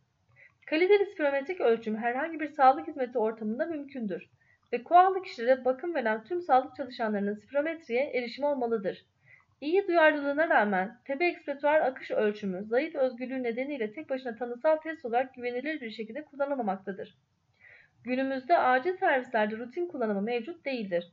Kaliteli 0.66 1.06
spirometrik 1.06 1.60
ölçüm 1.60 1.96
herhangi 1.96 2.40
bir 2.40 2.48
sağlık 2.48 2.88
hizmeti 2.88 3.18
ortamında 3.18 3.66
mümkündür 3.66 4.30
ve 4.72 4.84
koalı 4.84 5.22
kişilere 5.22 5.64
bakım 5.64 5.94
veren 5.94 6.24
tüm 6.24 6.42
sağlık 6.42 6.76
çalışanlarının 6.76 7.34
spirometriye 7.34 8.02
erişimi 8.04 8.46
olmalıdır. 8.46 9.04
İyi 9.60 9.88
duyarlılığına 9.88 10.48
rağmen 10.48 10.98
tebe 11.04 11.26
ekspiratuar 11.26 11.80
akış 11.80 12.10
ölçümü 12.10 12.64
zayıf 12.64 12.94
özgürlüğü 12.94 13.42
nedeniyle 13.42 13.92
tek 13.92 14.10
başına 14.10 14.36
tanısal 14.36 14.76
test 14.76 15.04
olarak 15.04 15.34
güvenilir 15.34 15.80
bir 15.80 15.90
şekilde 15.90 16.24
kullanılmamaktadır. 16.24 17.18
Günümüzde 18.04 18.58
acil 18.58 18.96
servislerde 18.96 19.56
rutin 19.56 19.88
kullanımı 19.88 20.22
mevcut 20.22 20.64
değildir. 20.64 21.12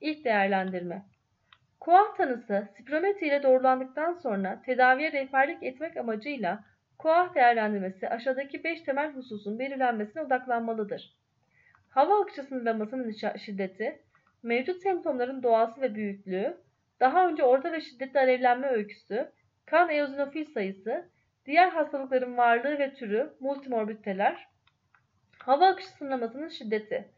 İlk 0.00 0.24
değerlendirme 0.24 1.04
Koah 1.80 2.16
tanısı 2.16 2.68
spirometri 2.80 3.26
ile 3.26 3.42
doğrulandıktan 3.42 4.12
sonra 4.12 4.62
tedaviye 4.66 5.12
rehberlik 5.12 5.62
etmek 5.62 5.96
amacıyla 5.96 6.64
koah 6.98 7.34
değerlendirmesi 7.34 8.08
aşağıdaki 8.08 8.64
5 8.64 8.82
temel 8.82 9.12
hususun 9.12 9.58
belirlenmesine 9.58 10.22
odaklanmalıdır. 10.22 11.14
Hava 11.94 12.20
akışı 12.20 12.42
sınırlamasının 12.42 13.10
şiddeti, 13.36 14.02
mevcut 14.42 14.82
semptomların 14.82 15.42
doğası 15.42 15.80
ve 15.80 15.94
büyüklüğü, 15.94 16.56
daha 17.00 17.28
önce 17.28 17.42
orta 17.42 17.72
ve 17.72 17.80
şiddetli 17.80 18.20
alevlenme 18.20 18.68
öyküsü, 18.68 19.32
kan 19.66 19.90
eozinofil 19.90 20.44
sayısı, 20.44 21.08
diğer 21.46 21.68
hastalıkların 21.68 22.36
varlığı 22.36 22.78
ve 22.78 22.94
türü, 22.94 23.32
multimorbiditeler, 23.40 24.48
hava 25.38 25.66
akışı 25.66 25.88
sınırlamasının 25.88 26.48
şiddeti, 26.48 27.08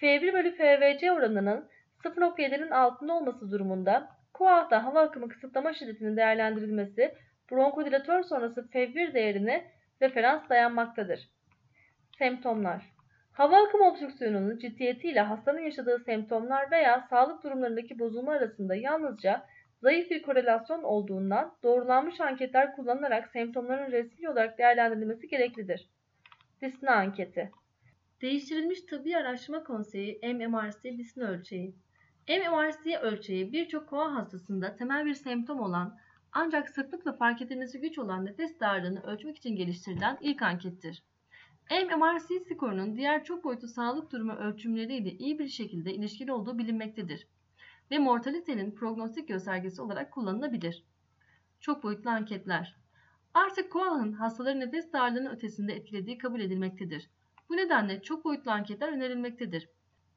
F1 0.00 0.32
bölü 0.32 0.56
FVC 0.56 1.12
oranının 1.12 1.68
0.7'nin 2.04 2.70
altında 2.70 3.12
olması 3.12 3.50
durumunda 3.50 4.08
koahta 4.34 4.84
hava 4.84 5.00
akımı 5.00 5.28
kısıtlama 5.28 5.72
şiddetinin 5.72 6.16
değerlendirilmesi 6.16 7.14
bronkodilatör 7.50 8.22
sonrası 8.22 8.60
F1 8.60 9.14
değerine 9.14 9.70
referans 10.02 10.48
dayanmaktadır. 10.48 11.28
Semptomlar 12.18 12.95
Hava 13.36 13.62
akımı 13.62 13.88
obstrüksiyonunun 13.88 14.58
ciddiyetiyle 14.58 15.20
hastanın 15.20 15.60
yaşadığı 15.60 15.98
semptomlar 15.98 16.70
veya 16.70 17.06
sağlık 17.10 17.44
durumlarındaki 17.44 17.98
bozulma 17.98 18.32
arasında 18.32 18.74
yalnızca 18.74 19.46
zayıf 19.82 20.10
bir 20.10 20.22
korelasyon 20.22 20.82
olduğundan 20.82 21.56
doğrulanmış 21.62 22.20
anketler 22.20 22.76
kullanılarak 22.76 23.28
semptomların 23.28 23.92
resmi 23.92 24.30
olarak 24.30 24.58
değerlendirilmesi 24.58 25.28
gereklidir. 25.28 25.90
Disne 26.62 26.90
anketi 26.90 27.50
Değiştirilmiş 28.22 28.80
Tıbbi 28.80 29.16
Araştırma 29.16 29.64
Konseyi 29.64 30.20
MMRC 30.22 30.98
disne 30.98 31.24
ölçeği 31.24 31.74
MMRC 32.28 32.98
ölçeği 32.98 33.52
birçok 33.52 33.88
koa 33.88 34.14
hastasında 34.14 34.76
temel 34.76 35.06
bir 35.06 35.14
semptom 35.14 35.60
olan 35.60 35.98
ancak 36.32 36.68
sıklıkla 36.68 37.12
fark 37.12 37.42
edilmesi 37.42 37.80
güç 37.80 37.98
olan 37.98 38.26
nefes 38.26 38.60
darlığını 38.60 39.02
ölçmek 39.02 39.36
için 39.36 39.56
geliştirilen 39.56 40.18
ilk 40.20 40.42
ankettir. 40.42 41.02
MMRC 41.70 42.40
skorunun 42.40 42.96
diğer 42.96 43.24
çok 43.24 43.44
boyutlu 43.44 43.68
sağlık 43.68 44.12
durumu 44.12 44.32
ölçümleriyle 44.32 45.10
iyi 45.10 45.38
bir 45.38 45.48
şekilde 45.48 45.94
ilişkili 45.94 46.32
olduğu 46.32 46.58
bilinmektedir 46.58 47.26
ve 47.90 47.98
mortalitenin 47.98 48.70
prognostik 48.70 49.28
göstergesi 49.28 49.82
olarak 49.82 50.12
kullanılabilir. 50.12 50.84
Çok 51.60 51.82
boyutlu 51.82 52.10
anketler 52.10 52.76
Artık 53.36 53.72
koahın 53.72 54.12
hastaların 54.12 54.60
nefes 54.60 54.92
darlığının 54.92 55.30
ötesinde 55.30 55.72
etkilediği 55.72 56.18
kabul 56.18 56.40
edilmektedir. 56.40 57.10
Bu 57.48 57.56
nedenle 57.56 58.02
çok 58.02 58.24
boyutlu 58.24 58.50
anketler 58.50 58.92
önerilmektedir. 58.92 59.68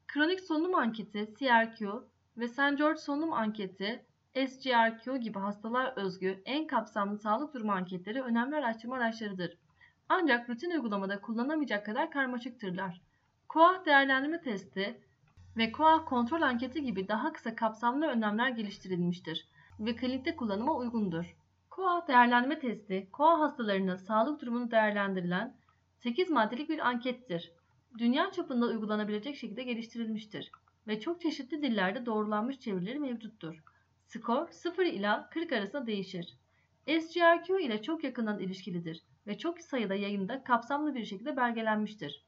Kronik 0.08 0.40
solunum 0.40 0.74
anketi 0.74 1.34
CRQ 1.38 2.04
ve 2.36 2.48
St. 2.48 2.78
George 2.78 3.00
solunum 3.00 3.32
anketi 3.32 4.04
SGRQ 4.34 5.16
gibi 5.20 5.38
hastalar 5.38 5.92
özgü 5.96 6.42
en 6.44 6.66
kapsamlı 6.66 7.18
sağlık 7.18 7.54
durumu 7.54 7.72
anketleri 7.72 8.22
önemli 8.22 8.56
araştırma 8.56 8.96
araçlarıdır. 8.96 9.58
Ancak 10.12 10.50
rutin 10.50 10.70
uygulamada 10.70 11.20
kullanamayacak 11.20 11.86
kadar 11.86 12.10
karmaşıktırlar. 12.10 13.00
KOAH 13.48 13.86
değerlendirme 13.86 14.40
testi 14.40 15.00
ve 15.56 15.72
KOAH 15.72 16.04
kontrol 16.04 16.42
anketi 16.42 16.82
gibi 16.82 17.08
daha 17.08 17.32
kısa 17.32 17.54
kapsamlı 17.54 18.06
önlemler 18.06 18.48
geliştirilmiştir 18.48 19.48
ve 19.80 19.96
klinikte 19.96 20.36
kullanıma 20.36 20.76
uygundur. 20.76 21.36
KOAH 21.70 22.08
değerlendirme 22.08 22.58
testi, 22.58 23.08
KOAH 23.12 23.40
hastalarının 23.40 23.96
sağlık 23.96 24.40
durumunu 24.40 24.70
değerlendirilen 24.70 25.56
8 25.98 26.30
maddelik 26.30 26.68
bir 26.68 26.88
ankettir. 26.88 27.52
Dünya 27.98 28.32
çapında 28.32 28.66
uygulanabilecek 28.66 29.36
şekilde 29.36 29.62
geliştirilmiştir 29.62 30.50
ve 30.86 31.00
çok 31.00 31.20
çeşitli 31.20 31.62
dillerde 31.62 32.06
doğrulanmış 32.06 32.58
çevirileri 32.60 32.98
mevcuttur. 32.98 33.62
Skor 34.06 34.48
0 34.48 34.86
ila 34.86 35.30
40 35.30 35.52
arasında 35.52 35.86
değişir. 35.86 36.36
SGRQ 36.86 37.60
ile 37.60 37.82
çok 37.82 38.04
yakından 38.04 38.38
ilişkilidir 38.38 39.09
ve 39.26 39.38
çok 39.38 39.60
sayıda 39.60 39.94
yayında 39.94 40.44
kapsamlı 40.44 40.94
bir 40.94 41.04
şekilde 41.04 41.36
belgelenmiştir. 41.36 42.24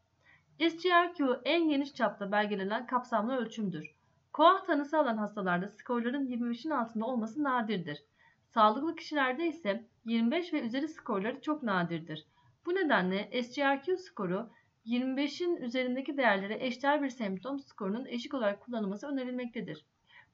SGRQ 0.59 1.41
en 1.45 1.69
geniş 1.69 1.95
çapta 1.95 2.33
belgelenen 2.33 2.87
kapsamlı 2.87 3.37
ölçümdür. 3.37 3.95
Koah 4.33 4.65
tanısı 4.65 4.99
alan 4.99 5.17
hastalarda 5.17 5.69
skorların 5.69 6.27
25'in 6.27 6.71
altında 6.71 7.07
olması 7.07 7.45
nadirdir. 7.45 8.05
Sağlıklı 8.55 8.97
kişilerde 8.97 9.47
ise 9.47 9.85
25 10.05 10.53
ve 10.53 10.61
üzeri 10.61 10.89
skorları 10.89 11.41
çok 11.41 11.63
nadirdir. 11.63 12.27
Bu 12.67 12.75
nedenle 12.75 13.43
SGRQ 13.43 13.97
skoru 13.97 14.51
25'in 14.87 15.57
üzerindeki 15.57 16.17
değerlere 16.17 16.67
eşdeğer 16.67 17.03
bir 17.03 17.09
semptom 17.09 17.61
skorunun 17.61 18.07
eşik 18.07 18.35
olarak 18.35 18.61
kullanılması 18.61 19.07
önerilmektedir. 19.07 19.85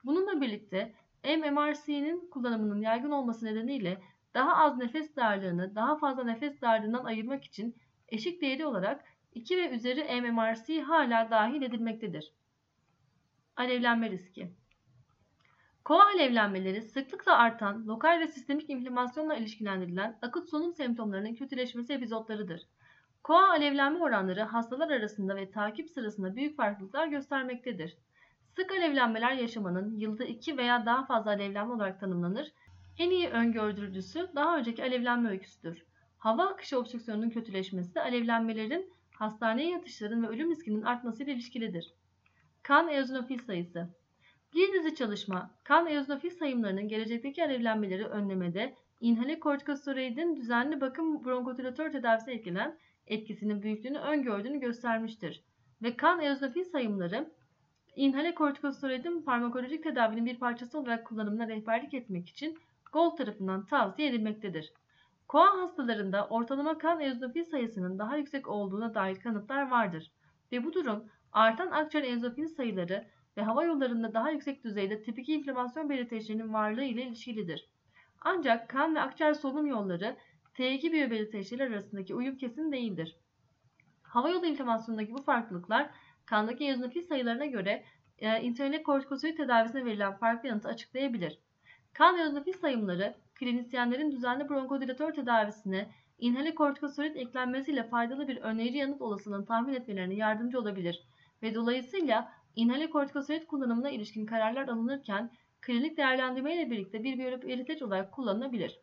Bununla 0.05 0.41
birlikte 0.41 0.95
MMRC'nin 1.25 2.31
kullanımının 2.31 2.81
yaygın 2.81 3.11
olması 3.11 3.47
nedeniyle 3.47 4.03
daha 4.39 4.57
az 4.57 4.77
nefes 4.77 5.17
darlığını 5.17 5.75
daha 5.75 5.99
fazla 5.99 6.25
nefes 6.25 6.61
darlığından 6.61 7.05
ayırmak 7.05 7.45
için 7.45 7.77
eşik 8.09 8.43
değeri 8.43 8.67
olarak 8.67 9.05
2 9.35 9.57
ve 9.57 9.71
üzeri 9.71 10.21
MMRC 10.21 10.81
hala 10.81 11.31
dahil 11.31 11.63
edilmektedir. 11.63 12.33
Alevlenme 13.57 14.11
riski 14.11 14.53
Koa 15.85 16.07
alevlenmeleri 16.07 16.83
sıklıkla 16.83 17.39
artan 17.39 17.87
lokal 17.87 18.21
ve 18.21 18.29
sistemik 18.29 18.71
inflamasyonla 18.71 19.35
ilişkilendirilen 19.35 20.19
akut 20.23 20.51
solunum 20.51 20.75
semptomlarının 20.75 21.35
kötüleşmesi 21.35 21.93
epizotlarıdır. 21.93 22.63
Koa 23.23 23.49
alevlenme 23.51 23.99
oranları 23.99 24.43
hastalar 24.43 24.91
arasında 24.91 25.37
ve 25.37 25.51
takip 25.51 25.91
sırasında 25.91 26.37
büyük 26.37 26.57
farklılıklar 26.57 27.07
göstermektedir. 27.07 27.97
Sık 28.57 28.73
alevlenmeler 28.73 29.33
yaşamanın 29.33 29.97
yılda 29.97 30.25
2 30.25 30.57
veya 30.57 30.87
daha 30.87 31.07
fazla 31.07 31.31
alevlenme 31.31 31.75
olarak 31.75 32.01
tanımlanır 32.01 32.53
en 32.99 33.11
iyi 33.11 33.29
öngördürücüsü 33.29 34.29
daha 34.35 34.59
önceki 34.59 34.83
alevlenme 34.83 35.31
öyküsüdür. 35.31 35.85
Hava 36.19 36.47
akışı 36.47 36.79
obstrüksiyonunun 36.79 37.31
kötüleşmesi 37.31 38.01
alevlenmelerin 38.01 38.93
hastaneye 39.15 39.71
yatışların 39.71 40.23
ve 40.23 40.27
ölüm 40.27 40.51
riskinin 40.51 40.83
artmasıyla 40.83 41.33
ilişkilidir. 41.33 41.95
Kan 42.63 42.89
eozinofil 42.89 43.39
sayısı 43.39 43.89
Bir 44.55 44.73
dizi 44.73 44.95
çalışma, 44.95 45.51
kan 45.65 45.87
eozinofil 45.87 46.31
sayımlarının 46.31 46.89
gelecekteki 46.89 47.45
alevlenmeleri 47.45 48.07
önlemede 48.07 48.75
inhale 49.01 49.41
kortikosteroidin 49.41 50.37
düzenli 50.37 50.81
bakım 50.81 51.25
bronkodilatör 51.25 51.93
tedavisine 51.93 52.35
etkilenen 52.35 52.79
etkisinin 53.07 53.63
büyüklüğünü 53.63 53.99
öngördüğünü 53.99 54.61
göstermiştir. 54.61 55.45
Ve 55.83 55.97
kan 55.97 56.21
eozinofil 56.21 56.65
sayımları 56.65 57.31
inhale 57.97 58.35
kortikosteroidin 58.35 59.21
farmakolojik 59.21 59.83
tedavinin 59.83 60.27
bir 60.27 60.39
parçası 60.39 60.79
olarak 60.79 61.07
kullanımına 61.07 61.49
rehberlik 61.49 61.95
etmek 61.95 62.29
için 62.29 62.59
Gold 62.93 63.17
tarafından 63.17 63.67
tavsiye 63.67 64.09
edilmektedir. 64.09 64.73
Koa 65.29 65.63
hastalarında 65.63 66.27
ortalama 66.27 66.79
kan 66.79 67.01
eozinofil 67.01 67.45
sayısının 67.45 67.99
daha 67.99 68.17
yüksek 68.17 68.49
olduğuna 68.49 68.95
dair 68.95 69.21
kanıtlar 69.21 69.71
vardır 69.71 70.13
ve 70.53 70.65
bu 70.65 70.73
durum 70.73 71.09
artan 71.33 71.71
akciğer 71.71 72.05
eozinofil 72.05 72.47
sayıları 72.47 73.09
ve 73.37 73.43
hava 73.43 73.65
yollarında 73.65 74.15
daha 74.15 74.31
yüksek 74.31 74.65
düzeyde 74.65 75.03
tip 75.03 75.19
2 75.19 75.35
inflamasyon 75.35 75.91
belirteçlerinin 75.91 76.53
varlığı 76.53 76.85
ile 76.85 77.03
ilişkilidir. 77.03 77.69
Ancak 78.21 78.69
kan 78.69 78.95
ve 78.95 79.01
akciğer 79.01 79.35
solunum 79.35 79.67
yolları 79.67 80.17
T2 80.55 80.93
biyobelirteçleri 80.93 81.63
arasındaki 81.63 82.15
uyum 82.15 82.37
kesin 82.37 82.73
değildir. 82.73 83.17
Hava 84.03 84.31
yolu 84.31 84.47
inflamasyonundaki 84.47 85.13
bu 85.13 85.23
farklılıklar 85.23 85.91
kandaki 86.27 86.65
eozinofil 86.65 87.03
sayılarına 87.03 87.47
göre 87.47 87.85
e, 88.19 88.43
intravenöz 88.43 88.83
kortikosteroid 88.83 89.37
tedavisine 89.37 89.85
verilen 89.85 90.17
farklı 90.17 90.49
yanıtı 90.49 90.69
açıklayabilir. 90.69 91.39
Kan 91.99 92.19
eozinofil 92.19 92.53
sayımları 92.53 93.15
klinisyenlerin 93.35 94.13
düzenli 94.13 94.49
bronkodilatör 94.49 95.13
tedavisine 95.13 95.91
inhale 96.19 96.55
kortikosteroid 96.55 97.17
eklenmesiyle 97.17 97.89
faydalı 97.89 98.29
bir 98.29 98.37
önleyici 98.37 98.79
yanıt 98.79 99.03
olasılığını 99.03 99.47
tahmin 99.47 99.75
etmelerine 99.75 100.15
yardımcı 100.15 100.59
olabilir 100.59 101.03
ve 101.43 101.55
dolayısıyla 101.55 102.33
inhale 102.57 102.91
kortikosteroid 102.91 103.47
kullanımına 103.47 103.91
ilişkin 103.91 104.27
kararlar 104.27 104.69
alınırken 104.69 105.31
klinik 105.61 105.97
değerlendirme 105.97 106.55
ile 106.55 106.71
birlikte 106.71 107.05
bir 107.05 107.19
biyolojik 107.19 107.83
olarak 107.83 108.13
kullanılabilir. 108.13 108.81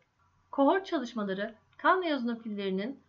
Kohort 0.52 0.86
çalışmaları 0.86 1.56
kan 1.78 2.04
eozinofillerinin 2.04 3.00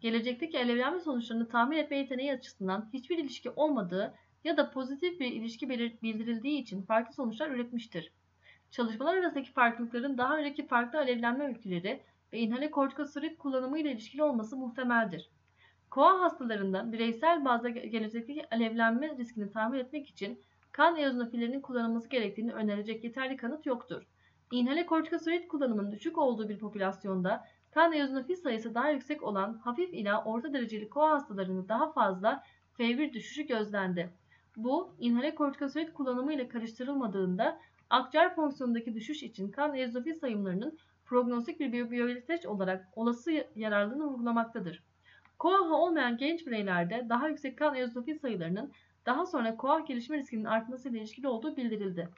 gelecekteki 0.00 0.58
alevlenme 0.58 1.00
sonuçlarını 1.00 1.48
tahmin 1.48 1.78
etme 1.78 1.96
yeteneği 1.96 2.32
açısından 2.32 2.90
hiçbir 2.92 3.18
ilişki 3.18 3.50
olmadığı 3.50 4.14
ya 4.44 4.56
da 4.56 4.70
pozitif 4.70 5.20
bir 5.20 5.32
ilişki 5.32 5.68
bildirildiği 6.02 6.62
için 6.62 6.82
farklı 6.82 7.14
sonuçlar 7.14 7.50
üretmiştir. 7.50 8.12
Çalışmalar 8.70 9.16
arasındaki 9.16 9.52
farklılıkların 9.52 10.18
daha 10.18 10.38
önceki 10.38 10.66
farklı 10.66 10.98
alevlenme 10.98 11.46
öyküleri 11.46 12.02
ve 12.32 12.38
inhale 12.38 12.70
kortikosteroid 12.70 13.38
kullanımı 13.38 13.78
ile 13.78 13.92
ilişkili 13.92 14.22
olması 14.22 14.56
muhtemeldir. 14.56 15.30
Koa 15.90 16.20
hastalarında 16.20 16.92
bireysel 16.92 17.44
bazda 17.44 17.68
gelecekteki 17.68 18.46
alevlenme 18.50 19.16
riskini 19.16 19.52
tahmin 19.52 19.78
etmek 19.78 20.08
için 20.08 20.42
kan 20.72 20.96
eozinofillerinin 20.96 21.60
kullanılması 21.60 22.08
gerektiğini 22.08 22.52
önerecek 22.52 23.04
yeterli 23.04 23.36
kanıt 23.36 23.66
yoktur. 23.66 24.02
İnhale 24.52 24.86
kortikosteroid 24.86 25.48
kullanımının 25.48 25.92
düşük 25.92 26.18
olduğu 26.18 26.48
bir 26.48 26.58
popülasyonda 26.58 27.44
kan 27.70 27.92
eozinofil 27.92 28.36
sayısı 28.36 28.74
daha 28.74 28.90
yüksek 28.90 29.22
olan 29.22 29.54
hafif 29.54 29.94
ila 29.94 30.24
orta 30.24 30.52
dereceli 30.52 30.88
koa 30.88 31.10
hastalarında 31.10 31.68
daha 31.68 31.92
fazla 31.92 32.44
F1 32.78 33.12
düşüşü 33.12 33.42
gözlendi. 33.42 34.10
Bu, 34.56 34.94
inhale 34.98 35.34
kortikosteroid 35.34 35.92
kullanımı 35.92 36.32
ile 36.32 36.48
karıştırılmadığında 36.48 37.60
akciğer 37.90 38.34
fonksiyonundaki 38.34 38.94
düşüş 38.94 39.22
için 39.22 39.50
kan 39.50 39.74
eozinofil 39.74 40.14
sayımlarının 40.14 40.78
prognostik 41.04 41.60
bir 41.60 41.72
biyobiyolojik 41.72 42.48
olarak 42.48 42.88
olası 42.96 43.46
yararlılığını 43.56 44.04
vurgulamaktadır. 44.04 44.82
KOAH 45.38 45.72
olmayan 45.72 46.16
genç 46.16 46.46
bireylerde 46.46 47.06
daha 47.08 47.28
yüksek 47.28 47.58
kan 47.58 47.74
eozinofil 47.74 48.18
sayılarının 48.18 48.72
daha 49.06 49.26
sonra 49.26 49.56
KOAH 49.56 49.86
gelişme 49.86 50.18
riskinin 50.18 50.44
artmasıyla 50.44 50.98
ilişkili 50.98 51.28
olduğu 51.28 51.56
bildirildi. 51.56 52.08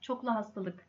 Çoklu 0.00 0.30
hastalık 0.30 0.88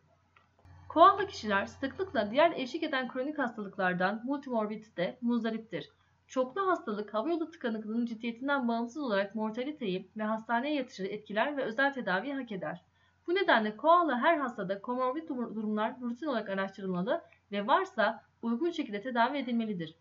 Koahlı 0.89 1.27
kişiler 1.27 1.65
sıklıkla 1.65 2.31
diğer 2.31 2.51
eşlik 2.51 2.83
eden 2.83 3.07
kronik 3.07 3.39
hastalıklardan 3.39 4.21
multimorbidite 4.25 5.17
muzdariptir. 5.21 5.89
Çoklu 6.27 6.67
hastalık 6.67 7.13
havayolu 7.13 7.51
tıkanıklığının 7.51 8.05
ciddiyetinden 8.05 8.67
bağımsız 8.67 9.03
olarak 9.03 9.35
mortaliteyi 9.35 10.09
ve 10.17 10.23
hastaneye 10.23 10.75
yatışı 10.75 11.03
etkiler 11.03 11.57
ve 11.57 11.63
özel 11.63 11.93
tedavi 11.93 12.33
hak 12.33 12.51
eder. 12.51 12.81
Bu 13.27 13.35
nedenle 13.35 13.77
koala 13.77 14.19
her 14.19 14.37
hastada 14.37 14.81
komorbid 14.81 15.29
durumlar 15.29 16.01
rutin 16.01 16.25
olarak 16.25 16.49
araştırılmalı 16.49 17.21
ve 17.51 17.67
varsa 17.67 18.23
uygun 18.41 18.69
şekilde 18.69 19.01
tedavi 19.01 19.37
edilmelidir. 19.37 19.95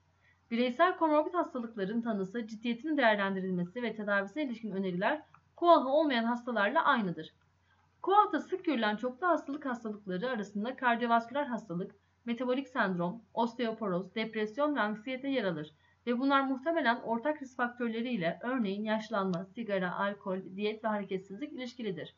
Bireysel 0.50 0.96
komorbid 0.96 1.34
hastalıkların 1.34 2.00
tanısı, 2.00 2.46
ciddiyetinin 2.46 2.96
değerlendirilmesi 2.96 3.82
ve 3.82 3.94
tedavisine 3.94 4.44
ilişkin 4.44 4.70
öneriler 4.70 5.22
koala 5.56 5.88
olmayan 5.88 6.24
hastalarla 6.24 6.84
aynıdır. 6.84 7.34
Koalta 8.02 8.40
sık 8.40 8.64
görülen 8.64 8.96
çoklu 8.96 9.26
hastalık 9.26 9.66
hastalıkları 9.66 10.30
arasında 10.30 10.76
kardiyovasküler 10.76 11.44
hastalık, 11.44 11.94
metabolik 12.24 12.68
sendrom, 12.68 13.22
osteoporoz, 13.34 14.14
depresyon 14.14 14.76
ve 14.76 14.80
anksiyete 14.80 15.28
yer 15.28 15.44
alır 15.44 15.74
ve 16.06 16.18
bunlar 16.18 16.40
muhtemelen 16.40 17.00
ortak 17.00 17.42
risk 17.42 17.56
faktörleriyle 17.56 18.38
örneğin 18.42 18.84
yaşlanma, 18.84 19.44
sigara, 19.44 19.96
alkol, 19.96 20.38
diyet 20.56 20.84
ve 20.84 20.88
hareketsizlik 20.88 21.52
ilişkilidir. 21.52 22.14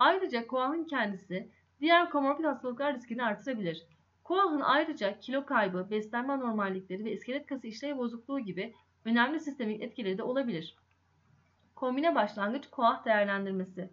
Ayrıca 0.00 0.46
koahın 0.46 0.84
kendisi 0.84 1.50
diğer 1.80 2.10
komorbid 2.10 2.44
hastalıklar 2.44 2.94
riskini 2.94 3.24
artırabilir. 3.24 3.86
Koahın 4.24 4.60
ayrıca 4.60 5.20
kilo 5.20 5.46
kaybı, 5.46 5.90
beslenme 5.90 6.32
anormallikleri 6.32 7.04
ve 7.04 7.12
iskelet 7.12 7.46
kası 7.46 7.66
işlev 7.66 7.96
bozukluğu 7.96 8.40
gibi 8.40 8.74
önemli 9.04 9.40
sistemik 9.40 9.82
etkileri 9.82 10.18
de 10.18 10.22
olabilir. 10.22 10.76
Kombine 11.74 12.14
başlangıç 12.14 12.66
koah 12.70 13.04
değerlendirmesi 13.04 13.90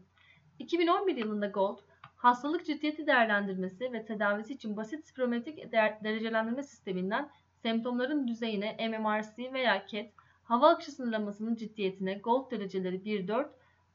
2011 0.59 1.15
yılında 1.15 1.47
Gold, 1.47 1.79
hastalık 2.15 2.65
ciddiyeti 2.65 3.07
değerlendirmesi 3.07 3.93
ve 3.93 4.05
tedavisi 4.05 4.53
için 4.53 4.77
basit 4.77 5.07
spirometrik 5.07 5.71
derecelendirme 5.73 6.63
sisteminden 6.63 7.29
semptomların 7.61 8.27
düzeyine 8.27 8.89
MMRC 8.89 9.53
veya 9.53 9.85
CAT, 9.87 10.05
hava 10.43 10.69
akışı 10.69 10.91
sınırlamasının 10.91 11.55
ciddiyetine 11.55 12.13
Gold 12.13 12.51
dereceleri 12.51 12.95
1-4, 12.95 13.49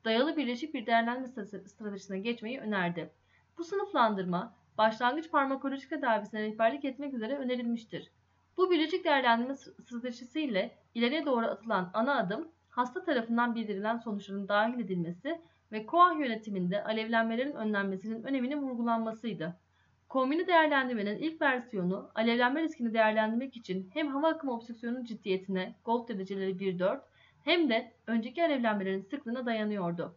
dayalı 0.05 0.37
birleşik 0.37 0.75
bir 0.75 0.87
değerlendirme 0.87 1.29
stratejisine 1.67 2.19
geçmeyi 2.19 2.61
önerdi. 2.61 3.11
Bu 3.59 3.65
sınıflandırma, 3.65 4.55
başlangıç 4.79 5.31
farmakolojik 5.31 5.91
tedavisine 5.91 6.43
rehberlik 6.43 6.85
etmek 6.85 7.15
üzere 7.15 7.37
önerilmiştir. 7.37 8.11
Bu 8.57 8.71
birleşik 8.71 9.05
değerlendirme 9.05 9.55
stratejisiyle 9.55 10.79
ileriye 10.95 11.27
doğru 11.27 11.47
atılan 11.47 11.91
ana 11.95 12.19
adım, 12.19 12.49
hasta 12.71 13.05
tarafından 13.05 13.55
bildirilen 13.55 13.97
sonuçların 13.97 14.49
dahil 14.49 14.81
edilmesi 14.81 15.41
ve 15.73 15.87
KOAH 15.87 16.21
yönetiminde 16.21 16.85
alevlenmelerin 16.85 17.53
önlenmesinin 17.53 18.23
öneminin 18.23 18.63
vurgulanmasıydı. 18.63 19.57
Kombini 20.09 20.47
değerlendirmenin 20.47 21.19
ilk 21.19 21.43
versiyonu 21.43 22.11
alevlenme 22.15 22.63
riskini 22.63 22.95
değerlendirmek 22.95 23.57
için 23.57 23.91
hem 23.95 24.09
hava 24.09 24.29
akımı 24.29 24.53
obstrüksiyonun 24.53 25.05
ciddiyetine 25.05 25.75
Gold 25.85 26.09
dereceleri 26.09 26.51
1-4 26.51 27.01
hem 27.45 27.69
de 27.69 27.93
önceki 28.07 28.45
alevlenmelerin 28.45 29.01
sıklığına 29.01 29.47
dayanıyordu. 29.47 30.15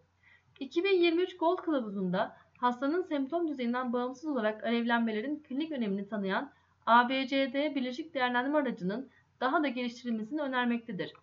2023 0.60 1.38
Gold 1.38 1.58
kılavuzunda 1.58 2.38
hastanın 2.58 3.02
semptom 3.02 3.48
düzeyinden 3.48 3.94
bağımsız 3.94 4.26
olarak 4.26 4.64
alevlenmelerin 4.64 5.44
klinik 5.48 5.72
önemini 5.72 6.08
tanıyan 6.08 6.52
ABCD 6.86 7.76
birleşik 7.76 8.14
değerlendirme 8.14 8.58
aracının 8.58 9.10
daha 9.42 9.64
da 9.64 9.68
geliştirilmesini 9.68 10.42
önermektedir. 10.42 11.14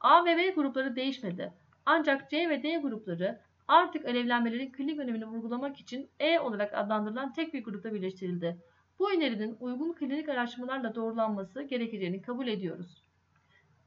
A 0.00 0.24
ve 0.24 0.36
B 0.36 0.50
grupları 0.50 0.96
değişmedi. 0.96 1.52
Ancak 1.86 2.30
C 2.30 2.48
ve 2.48 2.62
D 2.62 2.76
grupları 2.76 3.40
artık 3.68 4.04
alevlenmelerin 4.04 4.72
klinik 4.72 4.98
önemini 4.98 5.26
vurgulamak 5.26 5.80
için 5.80 6.08
E 6.20 6.38
olarak 6.38 6.74
adlandırılan 6.74 7.32
tek 7.32 7.54
bir 7.54 7.64
grupta 7.64 7.94
birleştirildi. 7.94 8.56
Bu 8.98 9.12
önerinin 9.12 9.56
uygun 9.60 9.92
klinik 9.92 10.28
araştırmalarla 10.28 10.94
doğrulanması 10.94 11.62
gerekeceğini 11.62 12.22
kabul 12.22 12.46
ediyoruz. 12.46 13.02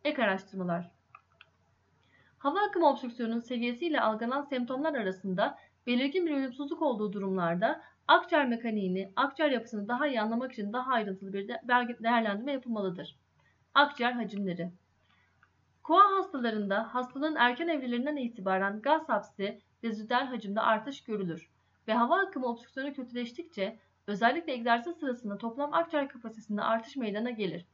Ek 0.03 0.23
araştırmalar 0.23 0.91
Hava 2.43 2.62
akımı 2.62 2.89
obstrüksiyonunun 2.89 3.39
seviyesiyle 3.39 4.01
algılanan 4.01 4.41
semptomlar 4.41 4.93
arasında 4.93 5.58
belirgin 5.88 6.25
bir 6.25 6.32
uyumsuzluk 6.32 6.82
olduğu 6.82 7.13
durumlarda 7.13 7.82
akciğer 8.08 8.47
mekaniğini, 8.47 9.13
akciğer 9.15 9.51
yapısını 9.51 9.88
daha 9.88 10.08
iyi 10.08 10.21
anlamak 10.21 10.51
için 10.51 10.73
daha 10.73 10.91
ayrıntılı 10.91 11.34
bir 11.34 11.47
değerlendirme 12.03 12.51
yapılmalıdır. 12.51 13.15
Akciğer 13.73 14.12
hacimleri 14.12 14.71
Koa 15.84 16.17
hastalarında 16.17 16.95
hastalığın 16.95 17.36
erken 17.36 17.67
evrelerinden 17.67 18.15
itibaren 18.15 18.82
gaz 18.82 19.10
hapsi 19.10 19.62
rezidüel 19.84 20.25
hacimde 20.25 20.62
artış 20.62 21.03
görülür 21.03 21.49
ve 21.88 21.93
hava 21.93 22.19
akımı 22.19 22.45
obstrüksiyonu 22.45 22.93
kötüleştikçe 22.93 23.79
özellikle 24.08 24.53
egzersiz 24.53 24.97
sırasında 24.97 25.38
toplam 25.38 25.73
akciğer 25.73 26.10
kapasitesinde 26.10 26.62
artış 26.62 26.95
meydana 26.95 27.29
gelir. 27.29 27.65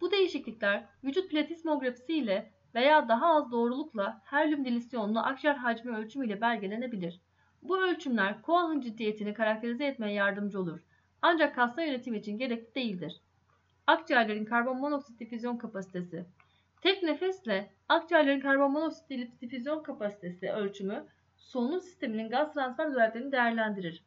Bu 0.00 0.10
değişiklikler 0.10 0.84
vücut 1.04 1.30
platismografisi 1.30 2.14
ile 2.14 2.59
veya 2.74 3.08
daha 3.08 3.34
az 3.34 3.52
doğrulukla 3.52 4.22
helyum 4.24 4.64
dilisyonlu 4.64 5.18
akciğer 5.18 5.54
hacmi 5.54 5.96
ölçümü 5.96 6.26
ile 6.26 6.40
belgelenebilir. 6.40 7.20
Bu 7.62 7.82
ölçümler 7.82 8.42
koahın 8.42 8.80
ciddiyetini 8.80 9.34
karakterize 9.34 9.84
etmeye 9.84 10.14
yardımcı 10.14 10.60
olur. 10.60 10.80
Ancak 11.22 11.58
hasta 11.58 11.82
yönetimi 11.82 12.18
için 12.18 12.38
gerekli 12.38 12.74
değildir. 12.74 13.20
Akciğerlerin 13.86 14.44
karbon 14.44 14.76
monoksit 14.76 15.20
difüzyon 15.20 15.56
kapasitesi 15.56 16.26
Tek 16.80 17.02
nefesle 17.02 17.70
akciğerlerin 17.88 18.40
karbon 18.40 18.72
monoksit 18.72 19.40
difüzyon 19.40 19.82
kapasitesi 19.82 20.50
ölçümü 20.50 21.04
solunum 21.36 21.80
sisteminin 21.80 22.28
gaz 22.28 22.54
transfer 22.54 22.86
özelliklerini 22.86 23.32
değerlendirir. 23.32 24.04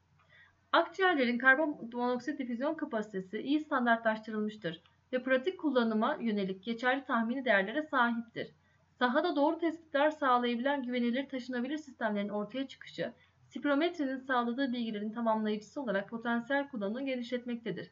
Akciğerlerin 0.72 1.38
karbon 1.38 1.90
monoksit 1.94 2.40
difüzyon 2.40 2.74
kapasitesi 2.74 3.40
iyi 3.40 3.60
standartlaştırılmıştır 3.60 4.82
ve 5.14 5.24
pratik 5.24 5.60
kullanıma 5.60 6.18
yönelik 6.22 6.64
geçerli 6.64 7.06
tahmini 7.06 7.46
değerlere 7.46 7.82
sahiptir. 7.82 8.52
Sahada 9.00 9.36
doğru 9.36 9.58
tespitler 9.58 10.10
sağlayabilen 10.10 10.84
güvenilir 10.84 11.30
taşınabilir 11.30 11.78
sistemlerin 11.78 12.30
ortaya 12.30 12.68
çıkışı, 12.68 13.14
spirometrenin 13.48 14.18
sağladığı 14.18 14.74
bilgilerin 14.74 15.12
tamamlayıcısı 15.12 15.82
olarak 15.82 16.10
potansiyel 16.10 16.70
kullanımı 16.70 17.06
genişletmektedir. 17.06 17.92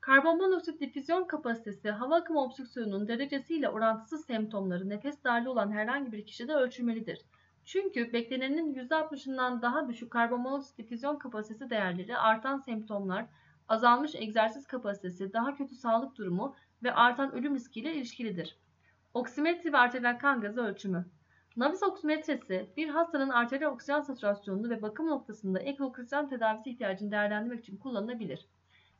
Karbonmonoksit 0.00 0.80
difüzyon 0.80 1.24
kapasitesi 1.24 1.90
hava 1.90 2.16
akımı 2.16 2.42
obstrüksiyonunun 2.42 3.08
derecesiyle 3.08 3.68
orantısız 3.68 4.24
semptomları 4.24 4.88
nefes 4.88 5.24
darlığı 5.24 5.50
olan 5.50 5.72
herhangi 5.72 6.12
bir 6.12 6.26
kişide 6.26 6.54
ölçülmelidir. 6.54 7.20
Çünkü 7.64 8.12
beklenenin 8.12 8.74
%60'ından 8.74 9.62
daha 9.62 9.88
düşük 9.88 10.10
karbonmonoksit 10.10 10.78
difüzyon 10.78 11.16
kapasitesi 11.16 11.70
değerleri 11.70 12.16
artan 12.16 12.58
semptomlar, 12.58 13.26
azalmış 13.68 14.14
egzersiz 14.14 14.66
kapasitesi, 14.66 15.32
daha 15.32 15.54
kötü 15.54 15.74
sağlık 15.74 16.16
durumu 16.16 16.56
ve 16.82 16.94
artan 16.94 17.32
ölüm 17.32 17.54
riskiyle 17.54 17.94
ilişkilidir. 17.94 18.56
Oksimetri 19.14 19.72
ve 19.72 19.76
arteriyel 19.78 20.18
kan 20.18 20.40
gazı 20.40 20.60
ölçümü 20.60 21.06
Nabız 21.58 21.82
oksimetresi 21.82 22.70
bir 22.76 22.88
hastanın 22.88 23.28
arteriyel 23.28 23.72
oksijen 23.72 24.00
satürasyonunu 24.00 24.70
ve 24.70 24.82
bakım 24.82 25.06
noktasında 25.06 25.58
ek 25.58 25.84
oksijen 25.84 26.28
tedavisi 26.28 26.70
ihtiyacını 26.70 27.10
değerlendirmek 27.10 27.60
için 27.60 27.76
kullanılabilir. 27.76 28.46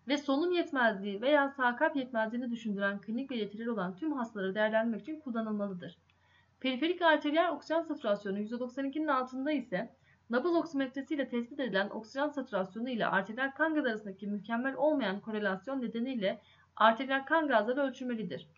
Ve 0.09 0.17
solunum 0.17 0.53
yetmezliği 0.53 1.23
veya 1.23 1.49
sağ 1.49 1.77
kalp 1.77 1.97
yetmezliğini 1.97 2.51
düşündüren 2.51 3.01
klinik 3.01 3.31
belirtileri 3.31 3.71
olan 3.71 3.97
tüm 3.97 4.13
hastaları 4.13 4.55
değerlendirmek 4.55 5.01
için 5.01 5.21
kullanılmalıdır. 5.21 5.99
Periferik 6.61 7.03
arteriyel 7.03 7.51
oksijen 7.51 7.83
satürasyonu 7.83 8.39
%92'nin 8.39 9.09
altında 9.09 9.53
ise 9.53 9.97
nabız 10.31 10.55
oksimetresi 10.55 11.15
ile 11.15 11.29
tespit 11.29 11.61
edilen 11.61 11.89
oksijen 11.89 12.29
satürasyonu 12.29 12.91
ile 12.91 13.07
arteriyel 13.07 13.53
kan 13.53 13.75
gazı 13.75 13.89
arasındaki 13.89 14.27
mükemmel 14.27 14.75
olmayan 14.75 15.21
korelasyon 15.21 15.81
nedeniyle 15.81 16.41
arteriyel 16.77 17.25
kan 17.25 17.49
gazları 17.49 17.81
ölçülmelidir. 17.81 18.49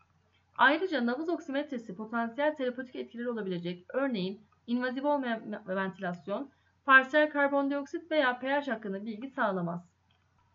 Ayrıca 0.56 1.06
nabız 1.06 1.28
oksimetresi 1.28 1.94
potansiyel 1.94 2.56
terapötik 2.56 2.96
etkileri 2.96 3.30
olabilecek 3.30 3.84
örneğin 3.94 4.46
invaziv 4.66 5.04
olmayan 5.04 5.62
ventilasyon, 5.68 6.50
parsiyel 6.84 7.30
karbondioksit 7.30 8.10
veya 8.10 8.38
pH 8.38 8.68
hakkında 8.68 9.06
bilgi 9.06 9.28
sağlamaz. 9.28 9.90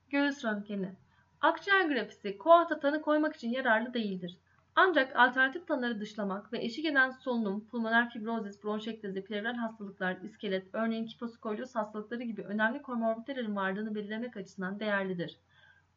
Göğüs 0.09 0.45
röntgeni 0.45 0.95
Akciğer 1.41 1.89
grafisi 1.89 2.37
koahta 2.37 2.79
tanı 2.79 3.01
koymak 3.01 3.35
için 3.35 3.49
yararlı 3.49 3.93
değildir. 3.93 4.39
Ancak 4.77 5.15
alternatif 5.15 5.67
tanıları 5.67 5.99
dışlamak 5.99 6.53
ve 6.53 6.63
eşik 6.63 6.85
eden 6.85 7.09
solunum, 7.09 7.67
pulmoner 7.67 8.09
fibrozis, 8.09 8.63
bronşektezi, 8.63 9.23
plevral 9.23 9.53
hastalıklar, 9.55 10.17
iskelet, 10.23 10.67
örneğin 10.73 11.05
kiposkolyoz 11.05 11.75
hastalıkları 11.75 12.23
gibi 12.23 12.41
önemli 12.41 12.81
komorbiditelerin 12.81 13.55
varlığını 13.55 13.95
belirlemek 13.95 14.37
açısından 14.37 14.79
değerlidir. 14.79 15.37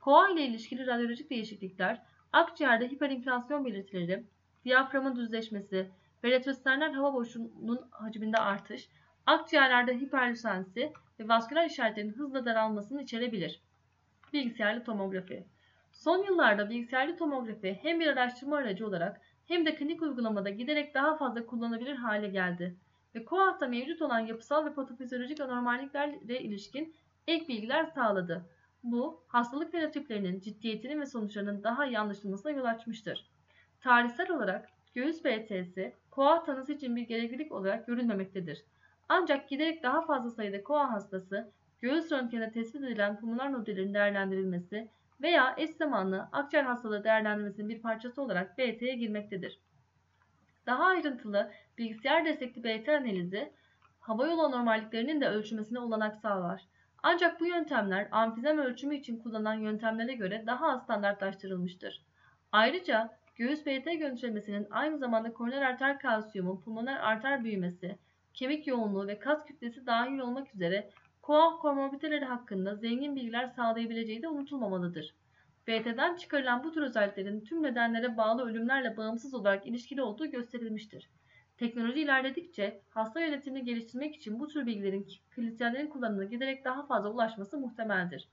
Koa 0.01 0.29
ile 0.29 0.47
ilişkili 0.47 0.87
radyolojik 0.87 1.31
değişiklikler, 1.31 2.03
akciğerde 2.33 2.89
hiperinflasyon 2.89 3.65
belirtileri, 3.65 4.25
diyaframın 4.65 5.17
düzleşmesi 5.17 5.91
ve 6.25 6.31
retrosternal 6.31 6.93
hava 6.93 7.15
boşluğunun 7.15 7.81
hacminde 7.91 8.37
artış, 8.37 8.89
akciğerlerde 9.27 10.01
hiperlüsensi 10.01 10.93
ve 11.21 11.29
vasküler 11.29 11.67
işaretlerin 11.67 12.13
hızla 12.13 12.45
daralmasını 12.45 13.03
içerebilir. 13.03 13.61
Bilgisayarlı 14.33 14.85
tomografi 14.85 15.47
Son 15.99 16.25
yıllarda 16.25 16.71
bilgisayarlı 16.71 17.17
tomografi 17.17 17.79
hem 17.83 18.01
bir 18.01 18.07
araştırma 18.07 18.57
aracı 18.57 18.87
olarak 18.87 19.21
hem 19.47 19.67
de 19.67 19.75
klinik 19.75 20.03
uygulamada 20.03 20.51
giderek 20.51 20.95
daha 20.95 21.17
fazla 21.17 21.47
kullanılabilir 21.47 21.97
hale 21.97 22.29
geldi 22.29 22.77
ve 23.15 23.25
koahta 23.25 23.69
mevcut 23.69 24.03
olan 24.03 24.19
yapısal 24.19 24.67
ve 24.67 24.75
patofizyolojik 24.75 25.41
anormalliklerle 25.41 26.41
ilişkin 26.41 26.95
ek 27.27 27.49
bilgiler 27.49 27.85
sağladı. 27.85 28.45
Bu, 28.83 29.21
hastalık 29.27 29.73
fenotiplerinin 29.73 30.41
ciddiyetinin 30.41 31.01
ve 31.01 31.07
sonuçlarının 31.07 31.63
daha 31.63 31.87
iyi 31.87 31.99
anlaşılmasına 31.99 32.53
yol 32.53 32.65
açmıştır. 32.65 33.31
Tarihsel 33.81 34.31
olarak 34.31 34.69
göğüs 34.95 35.25
BT'si, 35.25 35.95
koa 36.11 36.45
tanısı 36.45 36.73
için 36.73 36.97
bir 36.97 37.03
gereklilik 37.03 37.53
olarak 37.53 37.87
görülmemektedir. 37.87 38.65
Ancak 39.09 39.49
giderek 39.49 39.83
daha 39.83 40.03
fazla 40.03 40.31
sayıda 40.31 40.63
koa 40.63 40.93
hastası, 40.93 41.51
göğüs 41.81 42.13
röntgeninde 42.13 42.51
tespit 42.51 42.83
edilen 42.83 43.21
pulmoner 43.21 43.53
nodüllerin 43.53 43.95
değerlendirilmesi 43.95 44.89
veya 45.23 45.55
eş 45.57 45.71
zamanlı 45.71 46.29
akciğer 46.33 46.65
hastalığı 46.65 47.05
değerlendirmesinin 47.05 47.69
bir 47.69 47.83
parçası 47.83 48.23
olarak 48.23 48.59
BT'ye 48.59 48.95
girmektedir. 48.95 49.61
Daha 50.67 50.85
ayrıntılı 50.85 51.53
bilgisayar 51.79 52.25
destekli 52.25 52.65
BT 52.65 52.89
analizi, 52.89 53.53
havayolu 54.01 54.43
anormalliklerinin 54.43 55.21
de 55.21 55.29
ölçülmesine 55.29 55.79
olanak 55.79 56.17
sağlar. 56.17 56.63
Ancak 57.03 57.41
bu 57.41 57.47
yöntemler 57.47 58.09
amfizem 58.11 58.59
ölçümü 58.59 58.97
için 58.97 59.19
kullanılan 59.19 59.55
yöntemlere 59.55 60.15
göre 60.15 60.45
daha 60.47 60.69
az 60.69 60.83
standartlaştırılmıştır. 60.83 62.03
Ayrıca 62.53 63.19
göğüs 63.37 63.67
BT 63.67 63.85
görüntülemesinin 63.85 64.67
aynı 64.71 64.99
zamanda 64.99 65.33
koroner 65.33 65.63
arter 65.63 65.99
kalsiyumu, 65.99 66.61
pulmoner 66.61 66.97
arter 66.97 67.45
büyümesi, 67.45 67.99
kemik 68.35 68.67
yoğunluğu 68.67 69.07
ve 69.07 69.19
kas 69.19 69.45
kütlesi 69.47 69.87
dahil 69.87 70.19
olmak 70.19 70.55
üzere 70.55 70.91
komorbiditeleri 71.37 72.25
hakkında 72.25 72.75
zengin 72.75 73.17
bilgiler 73.17 73.47
sağlayabileceği 73.47 74.23
de 74.23 74.29
unutulmamalıdır. 74.29 75.15
BT'den 75.67 76.17
çıkarılan 76.17 76.65
bu 76.65 76.73
tür 76.73 76.83
özelliklerin 76.83 77.41
tüm 77.41 77.63
nedenlere 77.63 78.17
bağlı 78.17 78.47
ölümlerle 78.47 78.97
bağımsız 78.97 79.35
olarak 79.35 79.67
ilişkili 79.67 80.03
olduğu 80.03 80.27
gösterilmiştir. 80.27 81.11
Teknoloji 81.57 82.01
ilerledikçe 82.01 82.81
hasta 82.91 83.21
yönetimini 83.21 83.65
geliştirmek 83.65 84.17
için 84.17 84.41
bu 84.41 84.49
tür 84.49 84.67
bilgilerin 84.67 85.09
klinisyenlerin 85.31 85.87
kullanımına 85.87 86.25
giderek 86.25 86.65
daha 86.65 86.87
fazla 86.87 87.11
ulaşması 87.11 87.59
muhtemeldir. 87.59 88.29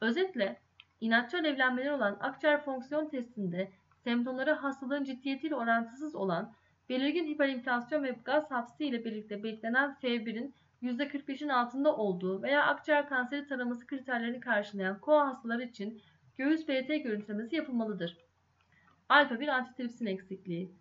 Özetle, 0.00 0.60
inatçı 1.00 1.38
alevlenmeler 1.38 1.90
olan 1.90 2.16
akciğer 2.20 2.64
fonksiyon 2.64 3.08
testinde 3.08 3.70
semptomları 4.04 4.52
hastalığın 4.52 5.04
ciddiyetiyle 5.04 5.54
orantısız 5.54 6.14
olan 6.14 6.52
belirgin 6.88 7.26
hiperinflasyon 7.26 8.02
ve 8.02 8.16
gaz 8.24 8.50
hapsi 8.50 8.86
ile 8.86 9.04
birlikte 9.04 9.42
beklenen 9.42 9.96
F1'in 10.02 10.54
%45'in 10.84 11.48
altında 11.48 11.96
olduğu 11.96 12.42
veya 12.42 12.64
akciğer 12.64 13.08
kanseri 13.08 13.46
taraması 13.46 13.86
kriterlerini 13.86 14.40
karşılayan 14.40 15.00
koa 15.00 15.26
hastaları 15.28 15.62
için 15.62 16.02
göğüs 16.36 16.68
BT 16.68 16.88
görüntülemesi 16.88 17.56
yapılmalıdır. 17.56 18.18
Alfa 19.08 19.40
1 19.40 19.48
antitripsin 19.48 20.06
eksikliği 20.06 20.74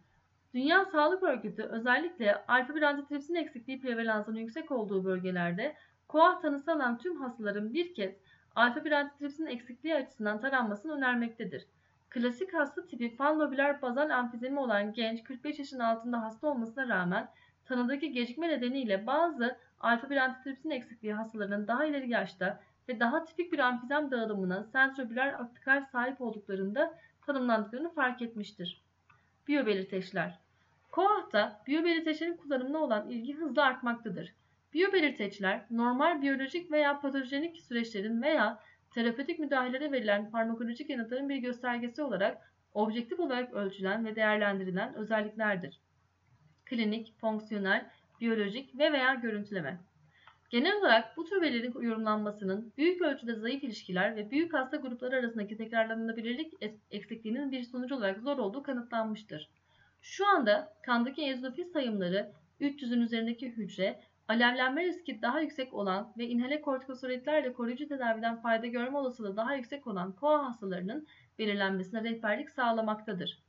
Dünya 0.54 0.86
Sağlık 0.86 1.24
Örgütü 1.24 1.63
özellikle 1.63 2.46
alfa 2.48 2.76
1 2.76 2.82
antitripsin 2.82 3.36
eksikliği 3.36 3.82
prevalansının 3.82 4.39
yüksek 4.39 4.72
olduğu 4.72 5.06
bölgelerde 5.06 5.76
koah 6.08 6.42
tanısı 6.42 6.72
alan 6.72 6.98
tüm 6.98 7.22
hastaların 7.22 7.74
bir 7.74 7.94
kez 7.94 8.16
alfa 8.56 8.86
1 8.86 8.92
antitripsin 8.92 9.46
eksikliği 9.46 9.96
açısından 9.96 10.42
taranmasını 10.42 10.94
önermektedir. 10.94 11.68
Klasik 12.10 12.54
hasta 12.54 12.88
tipi 12.88 13.16
fanlobüler 13.16 13.82
bazal 13.82 14.10
amfizemi 14.10 14.60
olan 14.60 14.94
genç 14.94 15.24
45 15.24 15.60
yaşın 15.60 15.80
altında 15.80 16.22
hasta 16.22 16.48
olmasına 16.48 16.88
rağmen 16.88 17.30
tanıdaki 17.66 18.12
gecikme 18.12 18.50
nedeniyle 18.50 19.08
bazı 19.08 19.58
alfa 19.84 20.10
1 20.10 20.17
antitripsin 20.17 20.69
eksikliği 20.69 21.13
hastalarının 21.13 21.67
daha 21.67 21.86
ileri 21.86 22.10
yaşta 22.10 22.60
ve 22.89 23.00
daha 23.00 23.24
tipik 23.24 23.52
bir 23.54 23.60
amfizem 23.60 24.12
dağılımına 24.12 24.63
sentrobüler 24.63 25.34
aptikal 25.34 25.86
sahip 25.91 26.22
olduklarında 26.22 27.00
tanımlandıklarını 27.26 27.93
fark 27.93 28.22
etmiştir. 28.22 28.82
Biyobelirteçler 29.48 30.39
Koah'ta 30.91 31.62
biyobelirteçlerin 31.67 32.38
kullanımına 32.38 32.78
olan 32.78 33.10
ilgi 33.10 33.34
hızla 33.34 33.63
artmaktadır. 33.63 34.34
Biyobelirteçler 34.74 35.65
normal 35.72 36.22
biyolojik 36.22 36.72
veya 36.72 37.00
patojenik 37.00 37.62
süreçlerin 37.62 38.22
veya 38.22 38.60
terapötik 38.91 39.39
müdahalelere 39.39 39.91
verilen 39.91 40.30
farmakolojik 40.30 40.89
yanıtların 40.89 41.30
bir 41.30 41.38
göstergesi 41.38 42.02
olarak 42.02 42.54
objektif 42.74 43.19
olarak 43.19 43.54
ölçülen 43.54 44.06
ve 44.06 44.15
değerlendirilen 44.15 44.93
özelliklerdir. 44.93 45.80
Klinik, 46.65 47.19
fonksiyonel, 47.19 47.89
biyolojik 48.23 48.79
ve 48.79 48.93
veya 48.93 49.13
görüntüleme. 49.13 49.79
Genel 50.49 50.77
olarak 50.77 51.17
bu 51.17 51.25
tür 51.25 51.41
verilerin 51.41 51.81
yorumlanmasının 51.81 52.73
büyük 52.77 53.01
ölçüde 53.01 53.36
zayıf 53.36 53.63
ilişkiler 53.63 54.15
ve 54.15 54.31
büyük 54.31 54.53
hasta 54.53 54.77
grupları 54.77 55.15
arasındaki 55.15 55.57
tekrarlanabilirlik 55.57 56.53
eksikliğinin 56.91 57.51
bir 57.51 57.63
sonucu 57.63 57.95
olarak 57.95 58.19
zor 58.19 58.38
olduğu 58.38 58.63
kanıtlanmıştır. 58.63 59.49
Şu 60.01 60.27
anda 60.27 60.73
kandaki 60.86 61.21
eozinofil 61.21 61.65
sayımları 61.65 62.31
300'ün 62.62 63.01
üzerindeki 63.01 63.49
hücre, 63.49 63.99
alevlenme 64.27 64.86
riski 64.86 65.21
daha 65.21 65.41
yüksek 65.41 65.73
olan 65.73 66.13
ve 66.17 66.27
inhale 66.27 66.62
kortikosteroidlerle 66.62 67.53
koruyucu 67.53 67.88
tedaviden 67.88 68.41
fayda 68.41 68.67
görme 68.67 68.97
olasılığı 68.97 69.38
daha 69.38 69.55
yüksek 69.55 69.88
olan 69.88 70.12
koa 70.12 70.45
hastalarının 70.45 71.07
belirlenmesine 71.39 72.03
rehberlik 72.03 72.49
sağlamaktadır. 72.49 73.39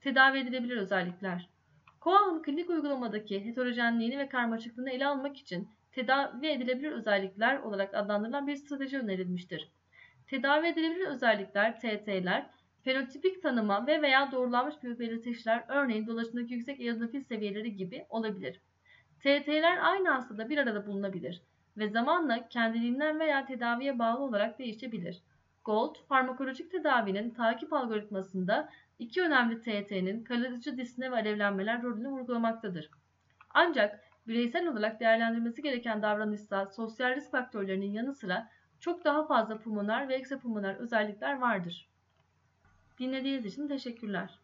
Tedavi 0.00 0.38
edilebilir 0.38 0.76
özellikler 0.76 1.55
Koa'nın 2.06 2.42
klinik 2.42 2.70
uygulamadaki 2.70 3.44
heterojenliğini 3.44 4.18
ve 4.18 4.28
karmaşıklığını 4.28 4.90
ele 4.90 5.06
almak 5.06 5.36
için 5.36 5.68
tedavi 5.92 6.46
edilebilir 6.46 6.92
özellikler 6.92 7.58
olarak 7.58 7.94
adlandırılan 7.94 8.46
bir 8.46 8.56
strateji 8.56 8.98
önerilmiştir. 8.98 9.68
Tedavi 10.26 10.66
edilebilir 10.66 11.06
özellikler 11.06 11.80
TT'ler, 11.80 12.46
fenotipik 12.84 13.42
tanıma 13.42 13.86
ve 13.86 14.02
veya 14.02 14.32
doğrulanmış 14.32 14.74
belirteçler 14.82 15.64
örneğin 15.68 16.06
dolaşımdaki 16.06 16.54
yüksek 16.54 16.80
eozinofil 16.80 17.20
seviyeleri 17.20 17.76
gibi 17.76 18.06
olabilir. 18.08 18.60
TT'ler 19.18 19.78
aynı 19.82 20.08
hastada 20.08 20.48
bir 20.48 20.58
arada 20.58 20.86
bulunabilir 20.86 21.42
ve 21.76 21.88
zamanla 21.88 22.48
kendiliğinden 22.48 23.20
veya 23.20 23.46
tedaviye 23.46 23.98
bağlı 23.98 24.18
olarak 24.18 24.58
değişebilir. 24.58 25.22
Gold, 25.64 25.96
farmakolojik 26.08 26.70
tedavinin 26.70 27.30
takip 27.30 27.72
algoritmasında 27.72 28.68
iki 28.98 29.22
önemli 29.22 29.60
TT'nin 29.60 30.24
kalıcı 30.24 30.76
disne 30.76 31.10
ve 31.10 31.14
alevlenmeler 31.14 31.82
rolünü 31.82 32.08
vurgulamaktadır. 32.08 32.90
Ancak 33.50 34.00
bireysel 34.28 34.66
olarak 34.66 35.00
değerlendirmesi 35.00 35.62
gereken 35.62 36.02
davranışsal 36.02 36.66
sosyal 36.66 37.16
risk 37.16 37.30
faktörlerinin 37.30 37.92
yanı 37.92 38.14
sıra 38.14 38.48
çok 38.80 39.04
daha 39.04 39.26
fazla 39.26 39.58
pulmoner 39.58 40.08
ve 40.08 40.14
eksapulmoner 40.14 40.74
özellikler 40.74 41.38
vardır. 41.38 41.88
Dinlediğiniz 42.98 43.46
için 43.46 43.68
teşekkürler. 43.68 44.40